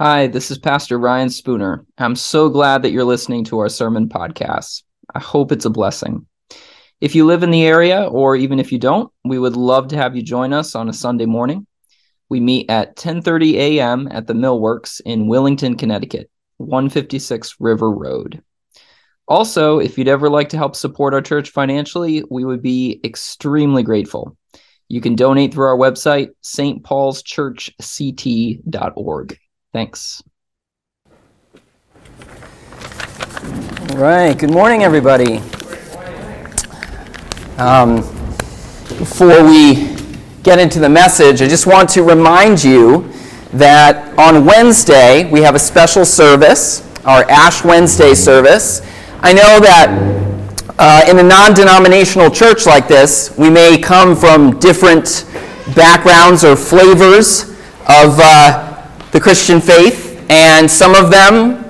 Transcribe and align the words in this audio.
Hi, 0.00 0.28
this 0.28 0.52
is 0.52 0.58
Pastor 0.58 0.96
Ryan 0.96 1.28
Spooner. 1.28 1.84
I'm 1.98 2.14
so 2.14 2.48
glad 2.48 2.82
that 2.82 2.92
you're 2.92 3.02
listening 3.02 3.42
to 3.46 3.58
our 3.58 3.68
sermon 3.68 4.08
podcast. 4.08 4.84
I 5.12 5.18
hope 5.18 5.50
it's 5.50 5.64
a 5.64 5.70
blessing. 5.70 6.24
If 7.00 7.16
you 7.16 7.26
live 7.26 7.42
in 7.42 7.50
the 7.50 7.64
area, 7.64 8.04
or 8.04 8.36
even 8.36 8.60
if 8.60 8.70
you 8.70 8.78
don't, 8.78 9.12
we 9.24 9.40
would 9.40 9.56
love 9.56 9.88
to 9.88 9.96
have 9.96 10.14
you 10.14 10.22
join 10.22 10.52
us 10.52 10.76
on 10.76 10.88
a 10.88 10.92
Sunday 10.92 11.26
morning. 11.26 11.66
We 12.28 12.38
meet 12.38 12.70
at 12.70 12.94
10:30 12.94 13.54
a.m. 13.54 14.06
at 14.12 14.28
the 14.28 14.34
Millworks 14.34 15.00
in 15.04 15.26
Willington, 15.26 15.76
Connecticut, 15.76 16.30
156 16.58 17.56
River 17.58 17.90
Road. 17.90 18.40
Also, 19.26 19.80
if 19.80 19.98
you'd 19.98 20.06
ever 20.06 20.30
like 20.30 20.50
to 20.50 20.58
help 20.58 20.76
support 20.76 21.12
our 21.12 21.22
church 21.22 21.50
financially, 21.50 22.22
we 22.30 22.44
would 22.44 22.62
be 22.62 23.00
extremely 23.02 23.82
grateful. 23.82 24.36
You 24.86 25.00
can 25.00 25.16
donate 25.16 25.52
through 25.52 25.66
our 25.66 25.76
website, 25.76 26.28
stpaulschurchct.org. 26.44 29.38
Thanks. 29.78 30.24
All 33.90 33.96
right. 33.96 34.36
Good 34.36 34.50
morning, 34.50 34.82
everybody. 34.82 35.36
Um, 37.58 37.98
before 38.98 39.44
we 39.44 39.94
get 40.42 40.58
into 40.58 40.80
the 40.80 40.88
message, 40.88 41.42
I 41.42 41.46
just 41.46 41.68
want 41.68 41.88
to 41.90 42.02
remind 42.02 42.64
you 42.64 43.08
that 43.52 44.18
on 44.18 44.44
Wednesday 44.44 45.30
we 45.30 45.42
have 45.42 45.54
a 45.54 45.60
special 45.60 46.04
service, 46.04 46.82
our 47.04 47.22
Ash 47.30 47.64
Wednesday 47.64 48.16
service. 48.16 48.80
I 49.20 49.32
know 49.32 49.60
that 49.60 50.74
uh, 50.80 51.08
in 51.08 51.20
a 51.20 51.22
non 51.22 51.54
denominational 51.54 52.30
church 52.30 52.66
like 52.66 52.88
this, 52.88 53.32
we 53.38 53.48
may 53.48 53.78
come 53.78 54.16
from 54.16 54.58
different 54.58 55.24
backgrounds 55.76 56.42
or 56.42 56.56
flavors 56.56 57.50
of. 57.88 58.18
Uh, 58.18 58.67
the 59.12 59.20
Christian 59.20 59.60
faith, 59.60 60.24
and 60.30 60.70
some 60.70 60.94
of 60.94 61.10
them 61.10 61.64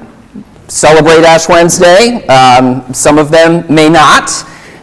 celebrate 0.68 1.24
Ash 1.24 1.48
Wednesday, 1.48 2.26
um, 2.26 2.92
some 2.92 3.18
of 3.18 3.30
them 3.30 3.64
may 3.72 3.88
not, 3.88 4.30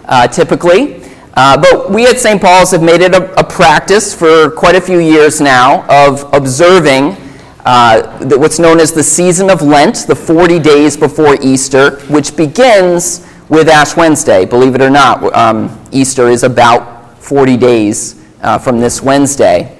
uh, 0.06 0.28
typically. 0.28 1.03
Uh, 1.36 1.58
but 1.58 1.92
we 1.92 2.08
at 2.08 2.17
St. 2.17 2.42
Paul's 2.42 2.72
have 2.72 2.81
made 2.81 3.02
it 3.02 3.14
a, 3.14 3.38
a, 3.38 3.44
practice 3.44 4.14
for 4.14 4.50
quite 4.52 4.73
a 4.76 4.80
few 4.80 5.00
years 5.00 5.42
now 5.42 5.86
of 5.89 6.33
observing 6.33 7.17
uh, 7.66 8.17
the, 8.20 8.39
what's 8.39 8.58
known 8.58 8.80
as 8.80 8.94
the 8.94 9.03
season 9.03 9.50
of 9.50 9.61
Lent, 9.61 10.08
the 10.08 10.16
40 10.16 10.59
days 10.59 10.95
before 10.95 11.36
Easter, 11.42 12.00
which 12.08 12.38
begins 12.38 13.28
with 13.50 13.67
Ash 13.67 13.98
Wednesday. 13.98 14.45
Believe 14.45 14.76
it 14.76 14.81
or 14.81 14.89
not, 14.89 15.22
um, 15.36 15.78
Easter 15.92 16.30
is 16.30 16.44
about 16.44 17.17
40 17.17 17.58
days 17.58 18.23
uh, 18.42 18.58
from 18.58 18.80
this 18.80 19.02
Wednesday. 19.02 19.78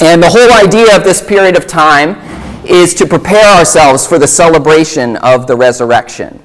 And 0.00 0.22
the 0.22 0.30
whole 0.30 0.52
idea 0.52 0.94
of 0.94 1.02
this 1.02 1.20
period 1.20 1.56
of 1.56 1.66
time 1.66 2.14
is 2.64 2.94
to 2.94 3.06
prepare 3.06 3.56
ourselves 3.56 4.06
for 4.06 4.16
the 4.16 4.28
celebration 4.28 5.16
of 5.16 5.48
the 5.48 5.56
resurrection. 5.56 6.40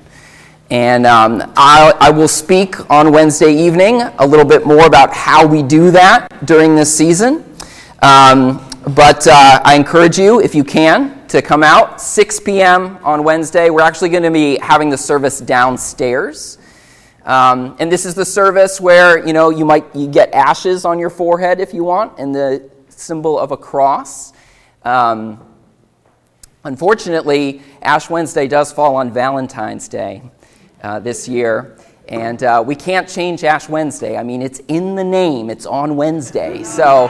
And 0.72 1.06
um, 1.06 1.54
I, 1.56 1.94
I, 2.00 2.10
will 2.10 2.28
speak 2.28 2.90
on 2.90 3.12
Wednesday 3.12 3.54
evening 3.54 4.02
a 4.02 4.26
little 4.26 4.46
bit 4.46 4.66
more 4.66 4.88
about 4.88 5.14
how 5.14 5.46
we 5.46 5.62
do 5.62 5.92
that 5.92 6.30
during 6.48 6.76
this 6.76 6.92
season. 6.92 7.44
Um, 8.02 8.68
but 8.96 9.28
uh, 9.28 9.62
I 9.64 9.76
encourage 9.76 10.18
you, 10.18 10.42
if 10.42 10.56
you 10.56 10.64
can, 10.64 11.28
to 11.28 11.44
come 11.44 11.62
out 11.62 12.02
6 12.02 12.40
p.m. 12.40 12.98
on 13.04 13.24
Wednesday. 13.24 13.70
We're 13.70 13.82
actually 13.82 14.10
going 14.10 14.24
to 14.24 14.32
be 14.32 14.58
having 14.64 14.90
the 14.90 14.98
service 14.98 15.40
downstairs. 15.40 16.58
Um, 17.24 17.76
and 17.80 17.92
this 17.92 18.06
is 18.06 18.16
the 18.16 18.26
service 18.26 18.82
where 18.82 19.26
you 19.26 19.32
know 19.32 19.50
you 19.50 19.64
might 19.64 19.96
you 19.96 20.08
get 20.08 20.34
ashes 20.34 20.84
on 20.86 21.00
your 21.00 21.10
forehead 21.10 21.60
if 21.62 21.74
you 21.74 21.84
want, 21.84 22.18
and 22.20 22.36
the 22.36 22.70
symbol 23.00 23.38
of 23.40 23.52
a 23.52 23.58
cross. 23.58 24.34
Um, 24.84 25.40
unfortunately, 26.64 27.62
Ash 27.82 28.10
Wednesday 28.10 28.48
does 28.48 28.72
fall 28.72 28.96
on 28.96 29.12
Valentine's 29.12 29.88
Day 29.88 30.22
uh, 30.82 31.00
this 31.00 31.28
year. 31.28 31.78
And 32.08 32.44
uh, 32.44 32.64
we 32.66 32.76
can't 32.76 33.08
change 33.08 33.44
Ash 33.44 33.70
Wednesday. 33.70 34.18
I 34.18 34.24
mean, 34.24 34.42
it's 34.42 34.60
in 34.68 34.96
the 34.96 35.04
name, 35.04 35.50
it's 35.50 35.66
on 35.66 35.96
Wednesday. 35.96 36.64
So 36.64 37.08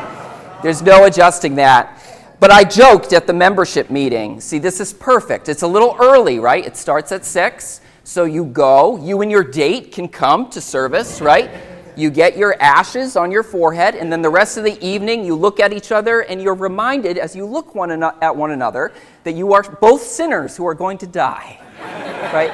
there's 0.61 0.81
no 0.81 1.05
adjusting 1.05 1.55
that. 1.55 1.99
But 2.39 2.51
I 2.51 2.63
joked 2.63 3.13
at 3.13 3.25
the 3.25 3.33
membership 3.33 3.89
meeting. 3.89 4.41
See, 4.41 4.59
this 4.59 4.79
is 4.79 4.93
perfect. 4.93 5.49
It's 5.49 5.61
a 5.61 5.67
little 5.67 5.95
early, 5.99 6.39
right? 6.39 6.65
It 6.65 6.77
starts 6.77 7.11
at 7.11 7.25
6. 7.25 7.81
So 8.03 8.25
you 8.25 8.45
go, 8.45 8.97
you 9.01 9.21
and 9.21 9.31
your 9.31 9.43
date 9.43 9.93
can 9.93 10.09
come 10.09 10.49
to 10.49 10.59
service, 10.59 11.21
right? 11.21 11.49
You 11.95 12.09
get 12.09 12.37
your 12.37 12.55
ashes 12.61 13.15
on 13.15 13.31
your 13.31 13.43
forehead, 13.43 13.95
and 13.95 14.11
then 14.11 14.21
the 14.21 14.29
rest 14.29 14.57
of 14.57 14.63
the 14.63 14.83
evening 14.85 15.23
you 15.25 15.35
look 15.35 15.59
at 15.59 15.73
each 15.73 15.91
other 15.91 16.21
and 16.21 16.41
you're 16.41 16.53
reminded 16.53 17.17
as 17.17 17.35
you 17.35 17.45
look 17.45 17.75
one 17.75 17.91
an- 17.91 18.03
at 18.21 18.35
one 18.35 18.51
another 18.51 18.91
that 19.23 19.33
you 19.33 19.53
are 19.53 19.63
both 19.63 20.01
sinners 20.01 20.57
who 20.57 20.65
are 20.65 20.73
going 20.73 20.97
to 20.97 21.07
die. 21.07 21.59
right? 22.33 22.51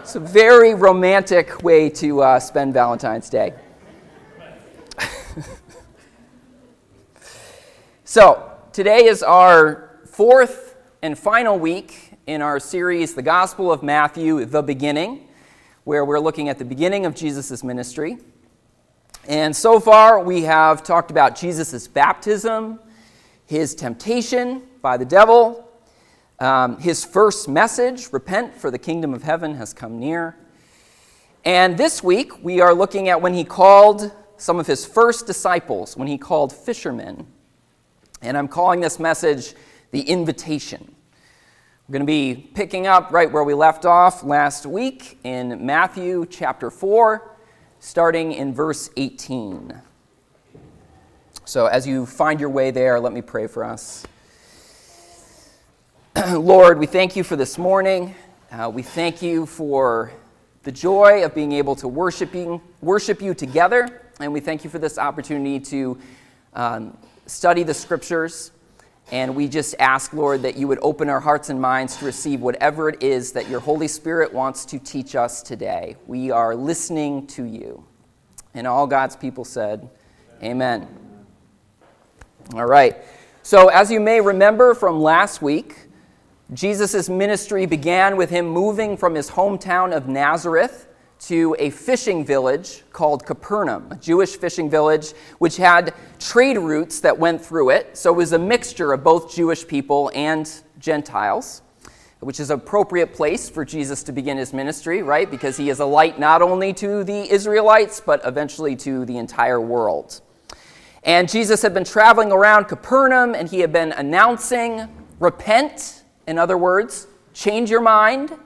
It's 0.00 0.14
a 0.14 0.20
very 0.20 0.74
romantic 0.74 1.62
way 1.62 1.90
to 1.90 2.22
uh, 2.22 2.40
spend 2.40 2.72
Valentine's 2.72 3.28
Day. 3.28 3.54
so, 8.04 8.50
today 8.72 9.04
is 9.04 9.22
our 9.22 9.98
fourth 10.06 10.76
and 11.02 11.18
final 11.18 11.58
week 11.58 12.14
in 12.26 12.42
our 12.42 12.58
series, 12.60 13.14
The 13.14 13.22
Gospel 13.22 13.72
of 13.72 13.82
Matthew, 13.82 14.44
The 14.44 14.62
Beginning, 14.62 15.28
where 15.84 16.04
we're 16.04 16.20
looking 16.20 16.48
at 16.48 16.58
the 16.58 16.64
beginning 16.64 17.06
of 17.06 17.14
Jesus' 17.14 17.62
ministry. 17.64 18.18
And 19.26 19.54
so 19.54 19.80
far, 19.80 20.20
we 20.22 20.42
have 20.42 20.82
talked 20.82 21.10
about 21.10 21.36
Jesus' 21.36 21.86
baptism, 21.88 22.78
his 23.46 23.74
temptation 23.74 24.62
by 24.80 24.96
the 24.96 25.04
devil, 25.04 25.68
um, 26.38 26.78
his 26.78 27.04
first 27.04 27.48
message 27.48 28.12
repent, 28.12 28.54
for 28.54 28.70
the 28.70 28.78
kingdom 28.78 29.12
of 29.12 29.22
heaven 29.22 29.56
has 29.56 29.72
come 29.72 29.98
near. 29.98 30.36
And 31.44 31.76
this 31.76 32.02
week, 32.02 32.44
we 32.44 32.60
are 32.60 32.72
looking 32.72 33.08
at 33.08 33.20
when 33.20 33.34
he 33.34 33.44
called 33.44 34.12
some 34.36 34.58
of 34.58 34.66
his 34.66 34.86
first 34.86 35.26
disciples, 35.26 35.96
when 35.96 36.08
he 36.08 36.16
called 36.16 36.52
fishermen. 36.52 37.26
And 38.22 38.36
I'm 38.36 38.48
calling 38.48 38.80
this 38.80 38.98
message 38.98 39.54
the 39.90 40.02
invitation. 40.02 40.94
We're 41.86 41.92
going 41.92 42.02
to 42.02 42.06
be 42.06 42.50
picking 42.54 42.86
up 42.86 43.12
right 43.12 43.30
where 43.30 43.44
we 43.44 43.54
left 43.54 43.84
off 43.84 44.22
last 44.22 44.66
week 44.66 45.18
in 45.24 45.64
Matthew 45.64 46.26
chapter 46.30 46.70
4 46.70 47.37
starting 47.80 48.32
in 48.32 48.54
verse 48.54 48.90
18. 48.96 49.80
So, 51.44 51.66
as 51.66 51.86
you 51.86 52.04
find 52.04 52.40
your 52.40 52.50
way 52.50 52.70
there, 52.70 53.00
let 53.00 53.12
me 53.12 53.22
pray 53.22 53.46
for 53.46 53.64
us. 53.64 54.06
Lord, 56.32 56.78
we 56.78 56.86
thank 56.86 57.16
you 57.16 57.24
for 57.24 57.36
this 57.36 57.56
morning. 57.56 58.14
Uh, 58.50 58.70
we 58.72 58.82
thank 58.82 59.22
you 59.22 59.46
for 59.46 60.12
the 60.64 60.72
joy 60.72 61.24
of 61.24 61.34
being 61.34 61.52
able 61.52 61.76
to 61.76 61.88
worship 61.88 62.34
you, 62.34 62.60
worship 62.82 63.22
you 63.22 63.32
together. 63.32 64.02
And 64.20 64.32
we 64.32 64.40
thank 64.40 64.64
you 64.64 64.70
for 64.70 64.78
this 64.78 64.98
opportunity 64.98 65.60
to 65.60 65.98
um, 66.54 66.96
study 67.26 67.62
the 67.62 67.74
scriptures. 67.74 68.50
And 69.10 69.34
we 69.34 69.48
just 69.48 69.74
ask, 69.78 70.12
Lord, 70.12 70.42
that 70.42 70.56
you 70.56 70.68
would 70.68 70.78
open 70.82 71.08
our 71.08 71.20
hearts 71.20 71.48
and 71.48 71.60
minds 71.60 71.96
to 71.96 72.04
receive 72.04 72.40
whatever 72.40 72.90
it 72.90 73.02
is 73.02 73.32
that 73.32 73.48
your 73.48 73.60
Holy 73.60 73.88
Spirit 73.88 74.34
wants 74.34 74.66
to 74.66 74.78
teach 74.78 75.14
us 75.14 75.42
today. 75.42 75.96
We 76.06 76.30
are 76.30 76.54
listening 76.54 77.26
to 77.28 77.44
you. 77.44 77.84
And 78.52 78.66
all 78.66 78.86
God's 78.86 79.16
people 79.16 79.44
said, 79.44 79.88
Amen. 80.42 80.88
All 82.54 82.66
right. 82.66 82.96
So, 83.42 83.68
as 83.68 83.90
you 83.90 84.00
may 84.00 84.20
remember 84.20 84.74
from 84.74 85.00
last 85.00 85.40
week, 85.40 85.86
Jesus' 86.52 87.08
ministry 87.08 87.66
began 87.66 88.16
with 88.16 88.30
him 88.30 88.46
moving 88.46 88.96
from 88.96 89.14
his 89.14 89.30
hometown 89.30 89.96
of 89.96 90.08
Nazareth 90.08 90.87
to 91.20 91.56
a 91.58 91.70
fishing 91.70 92.24
village 92.24 92.84
called 92.92 93.26
Capernaum, 93.26 93.90
a 93.90 93.96
Jewish 93.96 94.36
fishing 94.36 94.70
village 94.70 95.12
which 95.38 95.56
had 95.56 95.94
trade 96.18 96.58
routes 96.58 97.00
that 97.00 97.18
went 97.18 97.44
through 97.44 97.70
it. 97.70 97.96
So 97.96 98.12
it 98.12 98.16
was 98.16 98.32
a 98.32 98.38
mixture 98.38 98.92
of 98.92 99.02
both 99.02 99.34
Jewish 99.34 99.66
people 99.66 100.10
and 100.14 100.50
Gentiles, 100.78 101.62
which 102.20 102.40
is 102.40 102.50
an 102.50 102.58
appropriate 102.58 103.14
place 103.14 103.48
for 103.50 103.64
Jesus 103.64 104.02
to 104.04 104.12
begin 104.12 104.36
his 104.36 104.52
ministry, 104.52 105.02
right? 105.02 105.30
Because 105.30 105.56
he 105.56 105.70
is 105.70 105.80
a 105.80 105.84
light 105.84 106.18
not 106.18 106.40
only 106.40 106.72
to 106.74 107.02
the 107.04 107.30
Israelites, 107.30 108.00
but 108.00 108.20
eventually 108.24 108.76
to 108.76 109.04
the 109.04 109.18
entire 109.18 109.60
world. 109.60 110.20
And 111.02 111.28
Jesus 111.28 111.62
had 111.62 111.74
been 111.74 111.84
traveling 111.84 112.32
around 112.32 112.66
Capernaum 112.66 113.34
and 113.34 113.48
he 113.48 113.60
had 113.60 113.72
been 113.72 113.92
announcing, 113.92 114.88
Repent, 115.20 116.04
in 116.26 116.38
other 116.38 116.58
words, 116.58 117.06
change 117.32 117.70
your 117.70 117.80
mind, 117.80 118.36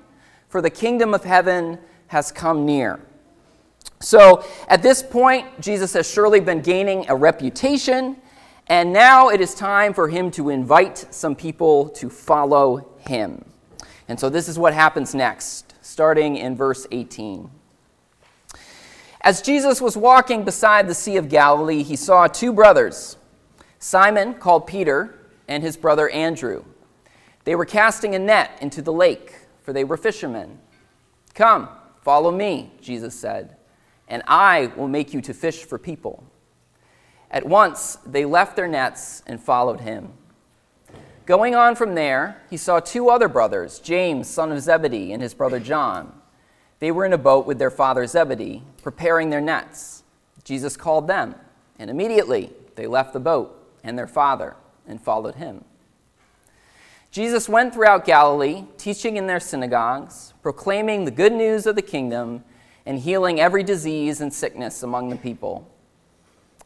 for 0.48 0.60
the 0.60 0.70
kingdom 0.70 1.14
of 1.14 1.24
heaven 1.24 1.78
has 2.12 2.30
come 2.30 2.66
near. 2.66 3.00
So 3.98 4.44
at 4.68 4.82
this 4.82 5.02
point, 5.02 5.62
Jesus 5.62 5.94
has 5.94 6.10
surely 6.10 6.40
been 6.40 6.60
gaining 6.60 7.08
a 7.08 7.16
reputation, 7.16 8.18
and 8.66 8.92
now 8.92 9.30
it 9.30 9.40
is 9.40 9.54
time 9.54 9.94
for 9.94 10.08
him 10.08 10.30
to 10.32 10.50
invite 10.50 11.06
some 11.10 11.34
people 11.34 11.88
to 11.88 12.10
follow 12.10 12.86
him. 12.98 13.42
And 14.08 14.20
so 14.20 14.28
this 14.28 14.46
is 14.46 14.58
what 14.58 14.74
happens 14.74 15.14
next, 15.14 15.74
starting 15.80 16.36
in 16.36 16.54
verse 16.54 16.86
18. 16.90 17.50
As 19.22 19.40
Jesus 19.40 19.80
was 19.80 19.96
walking 19.96 20.44
beside 20.44 20.88
the 20.88 20.94
Sea 20.94 21.16
of 21.16 21.30
Galilee, 21.30 21.82
he 21.82 21.96
saw 21.96 22.26
two 22.26 22.52
brothers, 22.52 23.16
Simon, 23.78 24.34
called 24.34 24.66
Peter, 24.66 25.18
and 25.48 25.62
his 25.62 25.78
brother 25.78 26.10
Andrew. 26.10 26.62
They 27.44 27.54
were 27.54 27.64
casting 27.64 28.14
a 28.14 28.18
net 28.18 28.58
into 28.60 28.82
the 28.82 28.92
lake, 28.92 29.34
for 29.62 29.72
they 29.72 29.84
were 29.84 29.96
fishermen. 29.96 30.58
Come, 31.34 31.70
follow 32.02 32.30
me, 32.30 32.72
Jesus 32.80 33.18
said, 33.18 33.56
and 34.08 34.22
I 34.26 34.66
will 34.76 34.88
make 34.88 35.14
you 35.14 35.20
to 35.22 35.32
fish 35.32 35.64
for 35.64 35.78
people. 35.78 36.24
At 37.30 37.46
once 37.46 37.96
they 38.04 38.24
left 38.24 38.56
their 38.56 38.68
nets 38.68 39.22
and 39.26 39.40
followed 39.40 39.80
him. 39.80 40.12
Going 41.24 41.54
on 41.54 41.76
from 41.76 41.94
there, 41.94 42.42
he 42.50 42.56
saw 42.56 42.80
two 42.80 43.08
other 43.08 43.28
brothers, 43.28 43.78
James, 43.78 44.28
son 44.28 44.52
of 44.52 44.60
Zebedee, 44.60 45.12
and 45.12 45.22
his 45.22 45.34
brother 45.34 45.60
John. 45.60 46.12
They 46.80 46.90
were 46.90 47.06
in 47.06 47.12
a 47.12 47.18
boat 47.18 47.46
with 47.46 47.58
their 47.58 47.70
father 47.70 48.06
Zebedee, 48.06 48.64
preparing 48.82 49.30
their 49.30 49.40
nets. 49.40 50.02
Jesus 50.44 50.76
called 50.76 51.06
them, 51.06 51.36
and 51.78 51.88
immediately 51.88 52.50
they 52.74 52.88
left 52.88 53.12
the 53.12 53.20
boat 53.20 53.56
and 53.84 53.96
their 53.96 54.08
father 54.08 54.56
and 54.86 55.00
followed 55.00 55.36
him. 55.36 55.64
Jesus 57.12 57.46
went 57.46 57.74
throughout 57.74 58.06
Galilee, 58.06 58.64
teaching 58.78 59.18
in 59.18 59.26
their 59.26 59.38
synagogues, 59.38 60.32
proclaiming 60.40 61.04
the 61.04 61.10
good 61.10 61.34
news 61.34 61.66
of 61.66 61.76
the 61.76 61.82
kingdom, 61.82 62.42
and 62.86 62.98
healing 62.98 63.38
every 63.38 63.62
disease 63.62 64.22
and 64.22 64.32
sickness 64.32 64.82
among 64.82 65.10
the 65.10 65.16
people. 65.16 65.70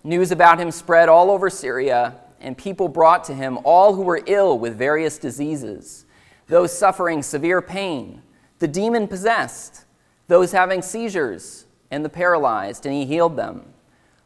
News 0.04 0.30
about 0.30 0.60
him 0.60 0.70
spread 0.70 1.08
all 1.08 1.32
over 1.32 1.50
Syria, 1.50 2.14
and 2.40 2.56
people 2.56 2.86
brought 2.86 3.24
to 3.24 3.34
him 3.34 3.58
all 3.64 3.94
who 3.94 4.02
were 4.02 4.22
ill 4.26 4.56
with 4.56 4.78
various 4.78 5.18
diseases, 5.18 6.06
those 6.46 6.76
suffering 6.76 7.24
severe 7.24 7.60
pain, 7.60 8.22
the 8.60 8.68
demon 8.68 9.08
possessed, 9.08 9.84
those 10.28 10.52
having 10.52 10.80
seizures, 10.80 11.66
and 11.90 12.04
the 12.04 12.08
paralyzed, 12.08 12.86
and 12.86 12.94
he 12.94 13.04
healed 13.04 13.36
them. 13.36 13.64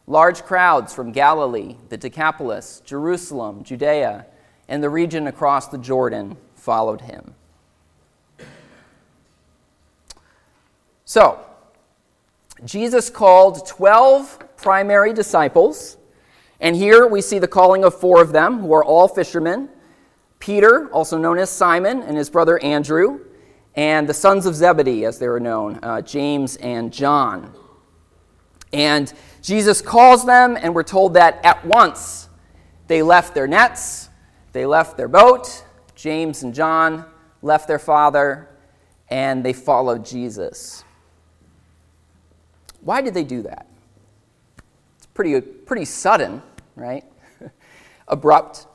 Large 0.06 0.42
crowds 0.42 0.92
from 0.92 1.12
Galilee, 1.12 1.76
the 1.88 1.96
Decapolis, 1.96 2.82
Jerusalem, 2.84 3.64
Judea, 3.64 4.26
and 4.70 4.82
the 4.82 4.88
region 4.88 5.26
across 5.26 5.68
the 5.68 5.76
Jordan 5.76 6.38
followed 6.54 7.02
him. 7.02 7.34
So, 11.04 11.44
Jesus 12.64 13.10
called 13.10 13.66
12 13.66 14.56
primary 14.56 15.12
disciples, 15.12 15.96
and 16.60 16.76
here 16.76 17.06
we 17.06 17.20
see 17.20 17.40
the 17.40 17.48
calling 17.48 17.84
of 17.84 17.98
four 17.98 18.22
of 18.22 18.32
them, 18.32 18.60
who 18.60 18.72
are 18.72 18.84
all 18.84 19.08
fishermen 19.08 19.68
Peter, 20.38 20.88
also 20.90 21.18
known 21.18 21.38
as 21.38 21.50
Simon, 21.50 22.02
and 22.02 22.16
his 22.16 22.30
brother 22.30 22.58
Andrew, 22.62 23.20
and 23.74 24.08
the 24.08 24.14
sons 24.14 24.46
of 24.46 24.54
Zebedee, 24.54 25.04
as 25.04 25.18
they 25.18 25.28
were 25.28 25.40
known, 25.40 25.78
uh, 25.82 26.00
James 26.00 26.56
and 26.56 26.92
John. 26.92 27.52
And 28.72 29.12
Jesus 29.42 29.82
calls 29.82 30.24
them, 30.24 30.56
and 30.60 30.74
we're 30.74 30.82
told 30.82 31.14
that 31.14 31.44
at 31.44 31.64
once 31.66 32.28
they 32.86 33.02
left 33.02 33.34
their 33.34 33.46
nets, 33.46 34.09
they 34.52 34.66
left 34.66 34.96
their 34.96 35.08
boat. 35.08 35.64
James 35.94 36.42
and 36.42 36.54
John 36.54 37.04
left 37.42 37.68
their 37.68 37.78
father, 37.78 38.48
and 39.08 39.44
they 39.44 39.52
followed 39.52 40.04
Jesus. 40.04 40.84
Why 42.80 43.02
did 43.02 43.14
they 43.14 43.24
do 43.24 43.42
that? 43.42 43.66
It's 44.96 45.06
pretty, 45.06 45.40
pretty 45.40 45.84
sudden, 45.84 46.42
right? 46.74 47.04
Abrupt. 48.08 48.66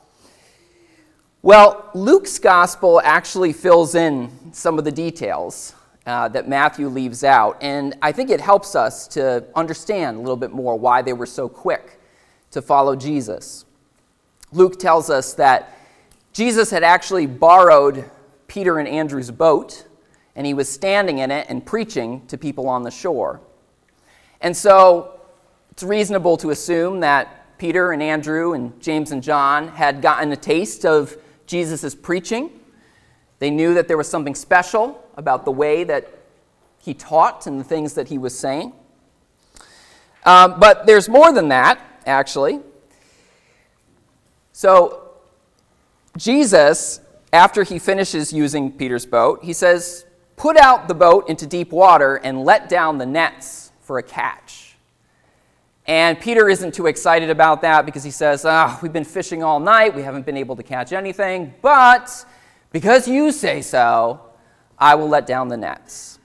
Well, 1.42 1.90
Luke's 1.94 2.38
gospel 2.38 3.00
actually 3.04 3.52
fills 3.52 3.94
in 3.94 4.30
some 4.52 4.78
of 4.78 4.84
the 4.84 4.92
details 4.92 5.74
uh, 6.06 6.28
that 6.28 6.48
Matthew 6.48 6.88
leaves 6.88 7.24
out, 7.24 7.58
and 7.60 7.96
I 8.00 8.12
think 8.12 8.30
it 8.30 8.40
helps 8.40 8.74
us 8.74 9.06
to 9.08 9.44
understand 9.54 10.16
a 10.16 10.20
little 10.20 10.36
bit 10.36 10.52
more 10.52 10.76
why 10.78 11.02
they 11.02 11.12
were 11.12 11.26
so 11.26 11.48
quick 11.48 12.00
to 12.52 12.62
follow 12.62 12.96
Jesus. 12.96 13.65
Luke 14.52 14.78
tells 14.78 15.10
us 15.10 15.34
that 15.34 15.78
Jesus 16.32 16.70
had 16.70 16.82
actually 16.82 17.26
borrowed 17.26 18.10
Peter 18.46 18.78
and 18.78 18.88
Andrew's 18.88 19.30
boat, 19.30 19.86
and 20.34 20.46
he 20.46 20.54
was 20.54 20.68
standing 20.68 21.18
in 21.18 21.30
it 21.30 21.46
and 21.48 21.64
preaching 21.64 22.26
to 22.26 22.38
people 22.38 22.68
on 22.68 22.82
the 22.82 22.90
shore. 22.90 23.40
And 24.40 24.56
so 24.56 25.20
it's 25.70 25.82
reasonable 25.82 26.36
to 26.38 26.50
assume 26.50 27.00
that 27.00 27.58
Peter 27.58 27.92
and 27.92 28.02
Andrew 28.02 28.52
and 28.52 28.78
James 28.80 29.12
and 29.12 29.22
John 29.22 29.68
had 29.68 30.02
gotten 30.02 30.30
a 30.32 30.36
taste 30.36 30.84
of 30.84 31.16
Jesus' 31.46 31.94
preaching. 31.94 32.50
They 33.38 33.50
knew 33.50 33.74
that 33.74 33.88
there 33.88 33.96
was 33.96 34.08
something 34.08 34.34
special 34.34 35.02
about 35.16 35.44
the 35.44 35.50
way 35.52 35.84
that 35.84 36.08
he 36.78 36.94
taught 36.94 37.46
and 37.46 37.58
the 37.58 37.64
things 37.64 37.94
that 37.94 38.08
he 38.08 38.18
was 38.18 38.38
saying. 38.38 38.72
Um, 40.24 40.58
but 40.60 40.86
there's 40.86 41.08
more 41.08 41.32
than 41.32 41.48
that, 41.48 41.80
actually. 42.04 42.60
So, 44.56 45.10
Jesus, 46.16 47.00
after 47.30 47.62
he 47.62 47.78
finishes 47.78 48.32
using 48.32 48.72
Peter's 48.72 49.04
boat, 49.04 49.44
he 49.44 49.52
says, 49.52 50.06
Put 50.36 50.56
out 50.56 50.88
the 50.88 50.94
boat 50.94 51.28
into 51.28 51.46
deep 51.46 51.72
water 51.72 52.16
and 52.16 52.42
let 52.42 52.70
down 52.70 52.96
the 52.96 53.04
nets 53.04 53.70
for 53.82 53.98
a 53.98 54.02
catch. 54.02 54.78
And 55.86 56.18
Peter 56.18 56.48
isn't 56.48 56.72
too 56.72 56.86
excited 56.86 57.28
about 57.28 57.60
that 57.60 57.84
because 57.84 58.02
he 58.02 58.10
says, 58.10 58.46
Ah, 58.46 58.74
oh, 58.74 58.78
we've 58.82 58.94
been 58.94 59.04
fishing 59.04 59.42
all 59.42 59.60
night, 59.60 59.94
we 59.94 60.00
haven't 60.00 60.24
been 60.24 60.38
able 60.38 60.56
to 60.56 60.62
catch 60.62 60.94
anything, 60.94 61.52
but 61.60 62.24
because 62.72 63.06
you 63.06 63.32
say 63.32 63.60
so, 63.60 64.22
I 64.78 64.94
will 64.94 65.10
let 65.10 65.26
down 65.26 65.48
the 65.48 65.58
nets. 65.58 66.18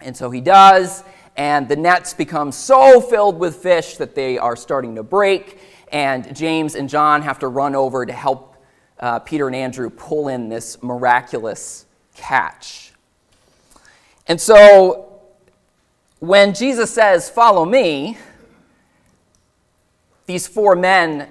And 0.00 0.16
so 0.16 0.30
he 0.30 0.40
does, 0.40 1.02
and 1.36 1.68
the 1.68 1.74
nets 1.74 2.14
become 2.14 2.52
so 2.52 3.00
filled 3.00 3.40
with 3.40 3.56
fish 3.56 3.96
that 3.96 4.14
they 4.14 4.38
are 4.38 4.54
starting 4.54 4.94
to 4.94 5.02
break, 5.02 5.58
and 5.92 6.34
James 6.34 6.74
and 6.74 6.88
John 6.88 7.22
have 7.22 7.38
to 7.40 7.48
run 7.48 7.74
over 7.74 8.04
to 8.04 8.12
help 8.12 8.56
uh, 8.98 9.18
Peter 9.20 9.46
and 9.46 9.56
Andrew 9.56 9.90
pull 9.90 10.28
in 10.28 10.48
this 10.48 10.82
miraculous 10.82 11.86
catch. 12.14 12.92
And 14.26 14.40
so 14.40 15.22
when 16.18 16.54
Jesus 16.54 16.90
says, 16.90 17.30
Follow 17.30 17.64
me, 17.64 18.18
these 20.26 20.46
four 20.46 20.74
men 20.74 21.28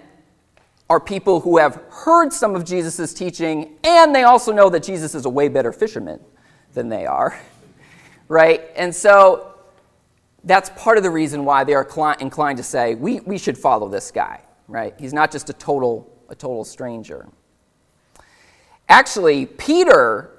are 0.89 0.99
people 0.99 1.39
who 1.41 1.57
have 1.57 1.81
heard 1.89 2.31
some 2.31 2.55
of 2.55 2.63
Jesus' 2.63 3.13
teaching, 3.13 3.75
and 3.83 4.15
they 4.15 4.23
also 4.23 4.51
know 4.51 4.69
that 4.69 4.83
Jesus 4.83 5.15
is 5.15 5.25
a 5.25 5.29
way 5.29 5.47
better 5.47 5.73
fisherman 5.73 6.19
than 6.73 6.89
they 6.89 7.05
are, 7.05 7.39
right? 8.27 8.61
And 8.75 8.95
so 8.95 9.55
that's 10.43 10.69
part 10.77 10.97
of 10.97 11.03
the 11.03 11.09
reason 11.09 11.43
why 11.43 11.63
they 11.63 11.73
are 11.73 11.87
inclined 12.19 12.57
to 12.57 12.63
say, 12.63 12.95
we, 12.95 13.19
we 13.21 13.37
should 13.37 13.57
follow 13.57 13.89
this 13.89 14.11
guy, 14.11 14.41
right? 14.67 14.93
He's 14.99 15.13
not 15.13 15.31
just 15.31 15.49
a 15.49 15.53
total, 15.53 16.11
a 16.29 16.35
total 16.35 16.63
stranger. 16.63 17.27
Actually, 18.87 19.45
Peter 19.45 20.31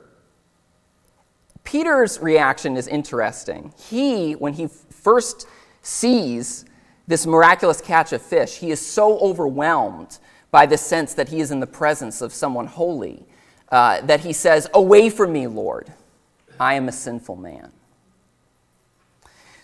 Peter's 1.67 2.21
reaction 2.21 2.77
is 2.77 2.87
interesting. 2.87 3.75
He, 3.77 4.35
when 4.35 4.55
he 4.55 4.69
first 4.69 5.49
sees 5.83 6.65
this 7.09 7.27
miraculous 7.27 7.81
catch 7.81 8.13
of 8.13 8.23
fish, 8.23 8.59
he 8.59 8.71
is 8.71 8.81
so 8.81 9.19
overwhelmed 9.19 10.19
by 10.53 10.65
the 10.65 10.79
sense 10.79 11.13
that 11.15 11.29
he 11.29 11.41
is 11.41 11.51
in 11.51 11.59
the 11.59 11.67
presence 11.67 12.23
of 12.23 12.33
someone 12.33 12.67
holy 12.67 13.27
uh, 13.71 14.01
that 14.03 14.21
he 14.21 14.33
says, 14.33 14.69
Away 14.75 15.11
from 15.11 15.33
me, 15.33 15.49
Lord, 15.49 15.93
I 16.59 16.75
am 16.75 16.89
a 16.89 16.93
sinful 16.93 17.37
man. 17.37 17.73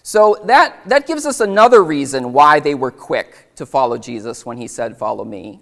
So 0.03 0.41
that, 0.45 0.81
that 0.89 1.07
gives 1.07 1.25
us 1.27 1.41
another 1.41 1.85
reason 1.85 2.33
why 2.33 2.59
they 2.61 2.75
were 2.75 2.91
quick 2.91 3.55
to 3.57 3.65
follow 3.65 3.99
Jesus 3.99 4.45
when 4.45 4.57
he 4.59 4.67
said, 4.67 4.97
Follow 4.97 5.25
me. 5.25 5.61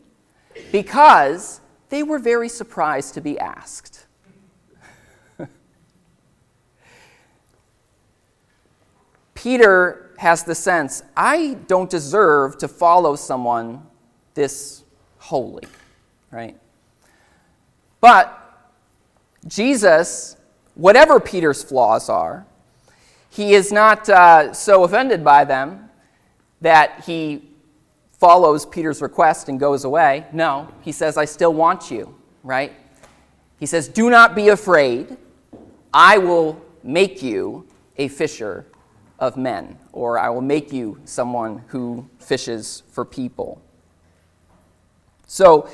Because 0.72 1.60
they 1.90 2.02
were 2.02 2.18
very 2.18 2.48
surprised 2.48 3.14
to 3.14 3.20
be 3.20 3.38
asked. 3.38 4.06
Peter 9.34 10.14
has 10.18 10.44
the 10.44 10.54
sense 10.54 11.02
I 11.16 11.58
don't 11.66 11.90
deserve 11.90 12.58
to 12.58 12.68
follow 12.68 13.16
someone 13.16 13.86
this 14.34 14.84
holy, 15.18 15.64
right? 16.30 16.56
But 18.00 18.36
Jesus, 19.46 20.36
whatever 20.74 21.20
Peter's 21.20 21.62
flaws 21.62 22.08
are, 22.08 22.46
he 23.30 23.54
is 23.54 23.72
not 23.72 24.08
uh, 24.08 24.52
so 24.52 24.84
offended 24.84 25.24
by 25.24 25.44
them 25.44 25.88
that 26.60 27.04
he 27.06 27.48
follows 28.18 28.66
Peter's 28.66 29.00
request 29.00 29.48
and 29.48 29.58
goes 29.58 29.84
away. 29.84 30.26
No, 30.32 30.68
he 30.82 30.92
says, 30.92 31.16
I 31.16 31.24
still 31.24 31.54
want 31.54 31.90
you, 31.90 32.14
right? 32.42 32.72
He 33.58 33.66
says, 33.66 33.88
Do 33.88 34.10
not 34.10 34.34
be 34.34 34.48
afraid. 34.48 35.16
I 35.94 36.18
will 36.18 36.60
make 36.82 37.22
you 37.22 37.66
a 37.96 38.08
fisher 38.08 38.66
of 39.18 39.36
men, 39.36 39.78
or 39.92 40.18
I 40.18 40.28
will 40.30 40.40
make 40.40 40.72
you 40.72 41.00
someone 41.04 41.64
who 41.68 42.08
fishes 42.18 42.82
for 42.90 43.04
people. 43.04 43.60
So, 45.26 45.68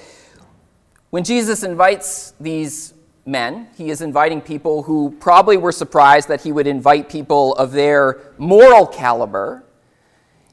when 1.10 1.24
Jesus 1.24 1.62
invites 1.62 2.34
these 2.38 2.92
men, 3.26 3.68
he 3.76 3.90
is 3.90 4.00
inviting 4.00 4.40
people 4.40 4.84
who 4.84 5.14
probably 5.18 5.56
were 5.56 5.72
surprised 5.72 6.28
that 6.28 6.42
he 6.42 6.52
would 6.52 6.66
invite 6.66 7.08
people 7.08 7.54
of 7.56 7.72
their 7.72 8.20
moral 8.38 8.86
caliber. 8.86 9.64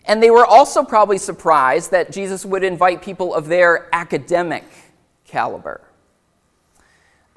And 0.06 0.22
they 0.22 0.32
were 0.32 0.46
also 0.46 0.84
probably 0.84 1.18
surprised 1.18 1.92
that 1.92 2.12
Jesus 2.12 2.46
would 2.46 2.64
invite 2.64 3.02
people 3.02 3.34
of 3.34 3.48
their 3.48 3.88
academic 3.94 4.66
caliber. 5.26 5.82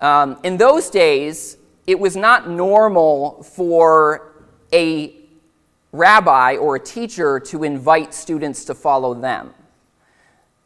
Um, 0.00 0.38
in 0.42 0.56
those 0.56 0.90
days, 0.90 1.56
it 1.86 1.98
was 1.98 2.16
not 2.16 2.48
normal 2.48 3.42
for 3.42 4.32
a 4.72 5.14
rabbi 5.92 6.56
or 6.56 6.76
a 6.76 6.80
teacher 6.80 7.40
to 7.40 7.64
invite 7.64 8.12
students 8.12 8.64
to 8.64 8.74
follow 8.74 9.14
them. 9.14 9.54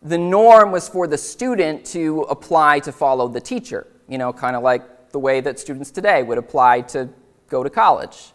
The 0.03 0.19
norm 0.19 0.73
was 0.73 0.89
for 0.89 1.07
the 1.07 1.19
student 1.19 1.85
to 1.87 2.23
apply 2.23 2.81
to 2.81 2.93
follow 2.93 3.29
the 3.29 3.41
teacher, 3.41 3.87
you 4.11 4.19
know, 4.19 4.33
kind 4.33 4.57
of 4.57 4.63
like 4.63 5.13
the 5.13 5.19
way 5.19 5.41
that 5.41 5.59
students 5.59 5.91
today 5.91 6.23
would 6.23 6.37
apply 6.37 6.81
to 6.83 7.09
go 7.49 7.63
to 7.63 7.71
college. 7.71 8.33